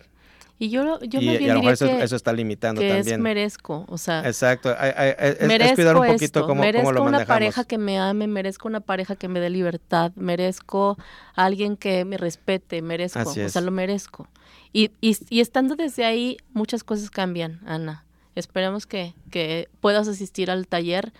[0.58, 3.16] Y yo, yo y, me y a lo mejor eso, eso, está limitando que también.
[3.16, 4.26] Es merezco, o sea.
[4.26, 4.70] Exacto.
[4.72, 7.28] Es, merezco es cuidar un poquito esto, cómo, merezco cómo lo una manejamos.
[7.28, 10.96] pareja que me ame, merezco una pareja que me dé libertad, merezco
[11.34, 14.28] a alguien que me respete, merezco, o sea, lo merezco.
[14.72, 18.05] Y, y, y estando desde ahí, muchas cosas cambian, Ana.
[18.36, 21.12] Esperemos que, que puedas asistir al taller.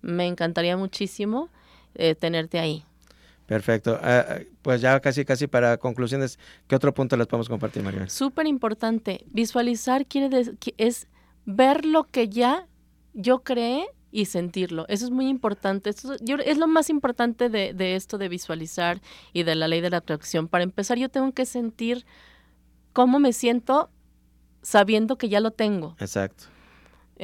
[0.00, 1.48] Me encantaría muchísimo
[1.94, 2.84] eh, tenerte ahí.
[3.46, 4.00] Perfecto.
[4.02, 8.08] Uh, pues ya casi, casi para conclusiones, ¿qué otro punto les podemos compartir, María?
[8.08, 9.24] Súper importante.
[9.26, 11.06] Visualizar quiere decir, es
[11.44, 12.66] ver lo que ya
[13.12, 14.86] yo creé y sentirlo.
[14.88, 15.90] Eso es muy importante.
[15.90, 19.00] Esto, yo, es lo más importante de, de, esto de visualizar
[19.32, 20.48] y de la ley de la atracción.
[20.48, 22.06] Para empezar, yo tengo que sentir
[22.92, 23.90] cómo me siento
[24.62, 25.96] sabiendo que ya lo tengo.
[25.98, 26.44] Exacto.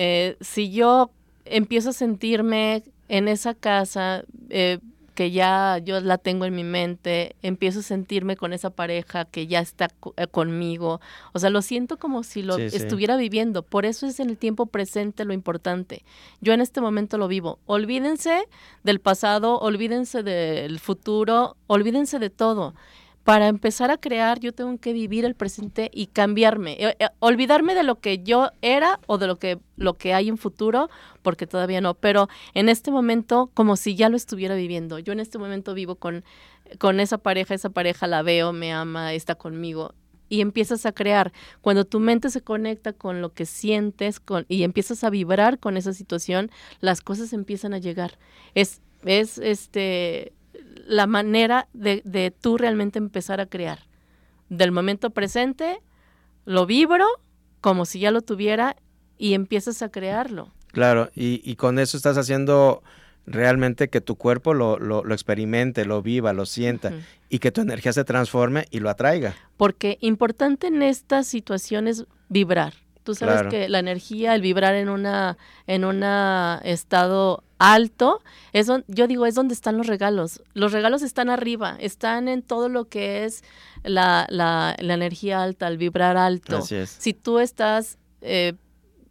[0.00, 1.10] Eh, si yo
[1.44, 4.78] empiezo a sentirme en esa casa, eh,
[5.16, 9.48] que ya yo la tengo en mi mente, empiezo a sentirme con esa pareja que
[9.48, 11.00] ya está eh, conmigo,
[11.32, 12.76] o sea, lo siento como si lo Sí, sí.
[12.76, 16.04] estuviera viviendo, por eso es en el tiempo presente lo importante.
[16.40, 17.58] Yo en este momento lo vivo.
[17.66, 18.44] Olvídense
[18.84, 22.74] del pasado, olvídense del futuro, olvídense de todo.
[23.28, 27.74] Para empezar a crear, yo tengo que vivir el presente y cambiarme, eh, eh, olvidarme
[27.74, 30.88] de lo que yo era o de lo que lo que hay en futuro,
[31.20, 34.98] porque todavía no, pero en este momento como si ya lo estuviera viviendo.
[34.98, 36.24] Yo en este momento vivo con
[36.78, 39.92] con esa pareja, esa pareja la veo, me ama, está conmigo
[40.30, 41.30] y empiezas a crear.
[41.60, 45.76] Cuando tu mente se conecta con lo que sientes con, y empiezas a vibrar con
[45.76, 46.50] esa situación,
[46.80, 48.18] las cosas empiezan a llegar.
[48.54, 50.32] Es, es este
[50.86, 53.80] la manera de, de, tú realmente empezar a crear.
[54.48, 55.80] Del momento presente,
[56.44, 57.06] lo vibro
[57.60, 58.76] como si ya lo tuviera
[59.18, 60.52] y empiezas a crearlo.
[60.72, 62.82] Claro, y, y con eso estás haciendo
[63.26, 67.02] realmente que tu cuerpo lo, lo, lo experimente, lo viva, lo sienta uh -huh.
[67.28, 69.34] y que tu energía se transforme y lo atraiga.
[69.56, 72.72] Porque importante en estas situaciones vibrar.
[73.02, 73.50] Tú sabes Claro.
[73.50, 76.02] que la energía, el vibrar en una en un
[76.64, 80.42] estado alto, es yo digo, es donde están los regalos.
[80.54, 83.42] Los regalos están arriba, están en todo lo que es
[83.82, 86.58] la, la, la energía alta, el vibrar alto.
[86.58, 86.90] Así es.
[86.90, 88.54] Si tú estás eh,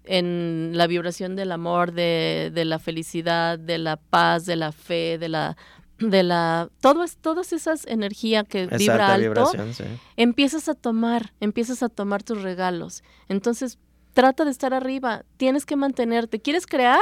[0.05, 5.17] en la vibración del amor, de, de la felicidad, de la paz, de la fe,
[5.17, 5.57] de la
[5.99, 9.83] de la todo es todas esas energías que vibra alto sí.
[10.15, 13.03] empiezas a tomar, empiezas a tomar tus regalos.
[13.29, 13.79] Entonces,
[14.13, 16.39] trata de estar arriba, tienes que mantenerte.
[16.39, 17.01] ¿Quieres crear?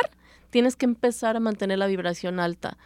[0.55, 2.77] Tienes que empezar a mantener la vibración alta.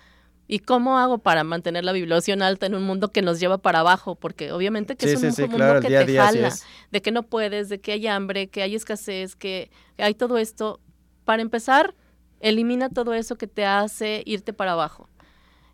[0.47, 3.81] ¿Y cómo hago para mantener la vibración alta en un mundo que nos lleva para
[3.81, 4.15] abajo?
[4.15, 6.51] Porque obviamente que Sí, es un sí, mundo claro, que día te día jala,
[6.91, 10.79] de que no puedes, de que hay hambre, que hay escasez, que hay todo esto.
[11.25, 11.93] Para empezar,
[12.39, 15.07] elimina todo eso que te hace irte para abajo.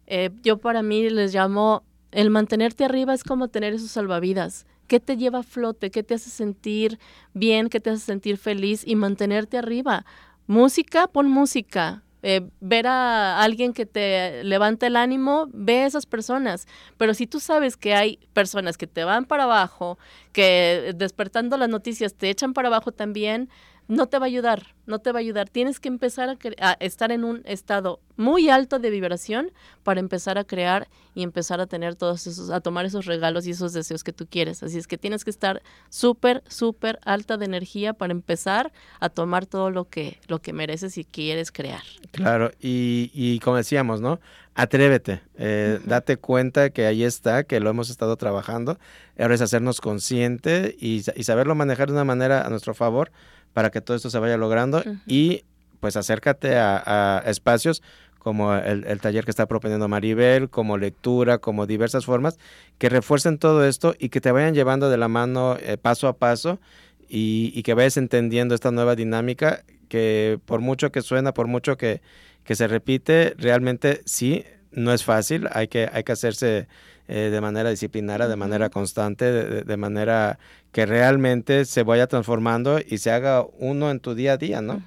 [0.06, 4.66] Eh, yo para mí les llamo, el mantenerte arriba es como tener esos salvavidas.
[4.88, 5.92] ¿Qué te lleva a flote?
[5.92, 7.00] ¿Qué te hace sentir
[7.34, 7.70] bien?
[7.70, 8.84] ¿Qué te hace sentir feliz?
[8.86, 10.06] Y mantenerte arriba.
[10.48, 12.04] Música, pon música.
[12.28, 16.68] Eh, ver a alguien que te levanta el ánimo, ve a esas personas.
[16.98, 20.00] Pero si tú sabes que hay personas que te van para abajo,
[20.32, 23.50] que despertando las noticias te echan para abajo también,
[23.88, 25.50] no te va a ayudar, no te va a ayudar.
[25.50, 26.38] Tienes que empezar a,
[26.70, 29.52] a estar en un estado muy alto de vibración
[29.84, 33.52] para empezar a crear y empezar a tener todos esos, a tomar esos regalos y
[33.52, 34.64] esos deseos que tú quieres.
[34.64, 39.46] Así es que tienes que estar súper, súper alta de energía para empezar a tomar
[39.46, 41.84] todo lo que, lo que mereces y quieres crear.
[42.12, 44.20] Claro, y, y como decíamos, ¿no?
[44.58, 48.80] Atrévete, eh, date cuenta que ahí está, que lo hemos estado trabajando.
[49.20, 53.12] Ahora es hacernos consciente y saberlo manejar de una manera a nuestro favor
[53.56, 54.84] para que todo esto se vaya logrando.
[55.08, 55.46] Y
[55.80, 57.82] pues acércate a, a espacios
[58.20, 62.38] como el, el taller que está proponiendo Maribel, como lectura, como diversas formas,
[62.78, 66.18] que refuercen todo esto y que te vayan llevando de la mano eh, paso a
[66.18, 66.60] paso
[67.08, 71.78] y, y que vayas entendiendo esta nueva dinámica que por mucho que suena, por mucho
[71.78, 72.02] que,
[72.44, 74.44] que se repite, realmente sí,
[74.76, 76.68] no es fácil, hay que, hay que hacerse
[77.08, 79.32] eh, de manera disciplinada, de manera constante,
[79.64, 80.38] de, manera
[80.72, 84.82] que realmente se vaya transformando y se haga uno en tu día a día, ¿no?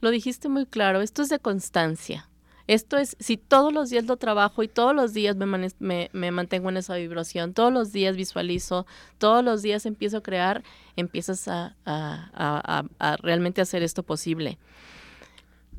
[0.00, 2.28] Lo dijiste muy claro, esto es de constancia.
[2.66, 5.70] Esto es, si todos los días lo trabajo y todos los días me,
[6.12, 10.62] me, mantengo en esa vibración, todos los días visualizo, todos los días empiezo a crear,
[10.94, 14.58] empiezas a, a, realmente hacer esto posible.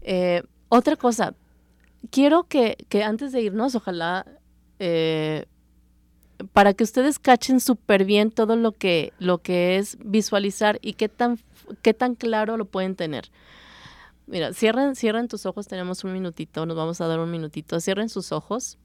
[0.02, 1.36] Eh, otra cosa,
[2.12, 4.26] quiero que, que, antes de irnos, ojalá
[4.80, 5.46] eh,
[6.54, 11.10] para que ustedes cachen súper bien todo lo que, lo que es visualizar y qué
[11.10, 11.40] tan,
[11.82, 13.30] qué tan claro lo pueden tener.
[14.26, 17.80] Mira, cierren, cierren tus ojos, tenemos un minutito, nos vamos a dar un minutito.
[17.80, 18.78] Cierren sus ojos.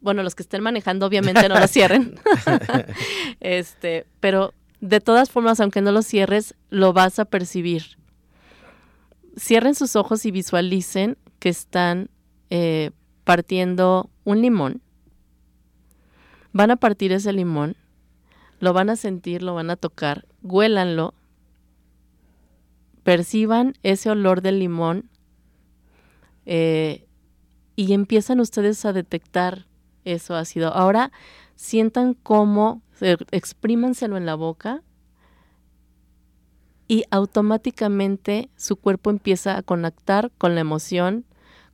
[0.00, 2.18] Bueno, los que estén manejando, obviamente no los cierren.
[3.40, 7.98] este, pero de todas formas, aunque no los cierres, lo vas a percibir.
[9.36, 12.08] Cierren sus ojos y visualicen que están
[12.50, 12.90] eh,
[13.24, 14.82] partiendo un limón
[16.56, 17.76] Van a partir ese limón,
[18.60, 21.12] lo van a sentir, lo van a tocar, huélanlo,
[23.02, 25.10] perciban ese olor del limón
[26.46, 27.04] eh,
[27.76, 29.66] y empiezan ustedes a detectar
[30.06, 30.72] eso ácido.
[30.72, 31.12] Ahora
[31.56, 32.80] sientan cómo,
[33.32, 34.82] exprímanselo en la boca
[36.88, 41.26] y automáticamente su cuerpo empieza a conectar con la emoción,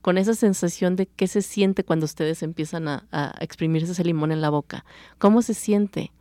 [0.03, 3.07] con esa sensación de qué se siente cuando ustedes empiezan a,
[3.39, 4.83] exprimirse ese limón en la boca.
[5.17, 6.11] ¿Cómo se siente?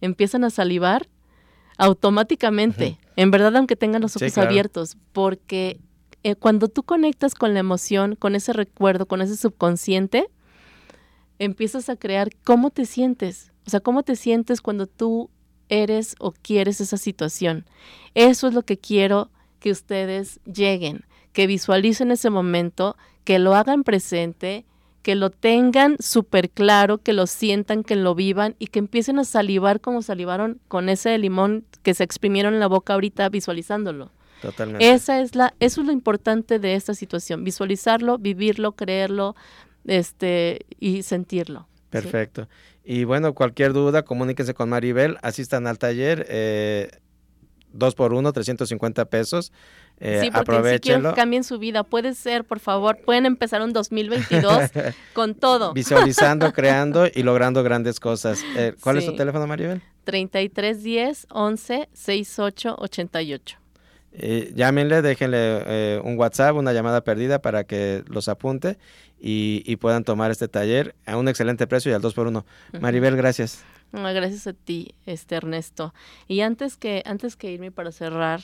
[0.00, 1.08] Empiezan a salivar
[1.76, 5.80] automáticamente, en verdad aunque tengan los ojos abiertos, porque
[6.22, 10.28] eh, cuando tú conectas con la emoción, con ese recuerdo, con ese subconsciente,
[11.40, 15.30] empiezas a crear cómo te sientes, o sea, cómo te sientes cuando tú
[15.68, 17.66] eres o quieres esa situación.
[18.14, 23.84] Eso es lo que quiero que ustedes lleguen, que visualicen ese momento, que lo hagan
[23.84, 24.64] presente,
[25.02, 29.24] que lo tengan súper claro, que lo sientan, que lo vivan y que empiecen a
[29.24, 34.10] salivar como salivaron con ese limón que se exprimieron en la boca ahorita visualizándolo.
[34.40, 34.90] Totalmente.
[34.90, 39.36] Esa es la, eso es lo importante de esta situación, visualizarlo, vivirlo, creerlo,
[39.86, 41.68] este, y sentirlo.
[41.90, 42.48] Perfecto.
[42.84, 46.90] Y bueno, cualquier duda, comuníquense con Maribel, asistan al taller, eh,
[47.72, 49.52] dos por uno, 350 pesos.
[50.00, 53.62] Eh, sí, porque si quieren que cambien su vida, puede ser, por favor, pueden empezar
[53.62, 54.70] un 2022
[55.12, 55.72] con todo.
[55.72, 58.42] Visualizando, creando y logrando grandes cosas.
[58.56, 59.82] Eh, ¿Cuál es tu teléfono, Maribel?
[60.04, 63.61] 3310 11 68 88.
[64.14, 68.78] Eh, llámenle, déjenle eh, un WhatsApp, una llamada perdida para que los apunte
[69.18, 72.44] y, puedan tomar este taller a un excelente precio y al 2 por 1
[72.80, 73.64] Maribel, gracias.
[73.92, 75.94] gracias a ti, este Ernesto.
[76.28, 78.42] Y antes que, antes que irme para cerrar,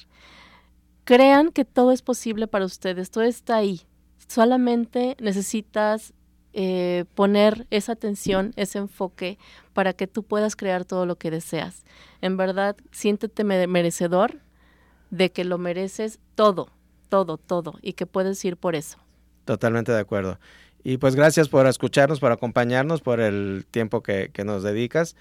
[1.04, 3.82] crean que todo es posible para ustedes, todo está ahí.
[4.28, 6.14] Solamente necesitas
[6.54, 9.38] eh, poner esa atención, ese enfoque
[9.74, 11.84] para que tú puedas crear todo lo que deseas.
[12.20, 14.40] En verdad, siéntete merecedor
[15.10, 16.70] de que lo mereces todo,
[17.08, 18.98] todo, todo y que puedes ir por eso.
[19.44, 20.38] Totalmente de acuerdo.
[20.84, 25.16] Y pues gracias por escucharnos, por acompañarnos, por el tiempo que, que nos dedicas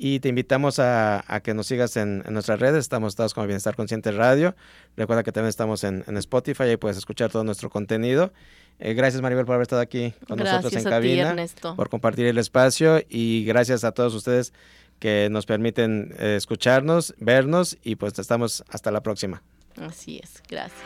[0.00, 2.78] y te invitamos a, que nos sigas en, nuestras redes.
[2.78, 4.54] Estamos todos como Bienestar Consciente Radio.
[4.96, 8.32] Recuerda que también estamos en, Spotify y puedes escuchar todo nuestro contenido.
[8.78, 11.34] Eh, gracias Maribel por haber estado aquí con nosotros en cabina,
[11.74, 14.52] por compartir el espacio y gracias a todos ustedes
[14.98, 19.42] que nos permiten eh, escucharnos, vernos y pues estamos hasta la próxima.
[19.80, 20.82] Así es, gracias.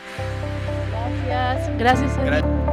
[1.25, 2.72] Gracias, gracias.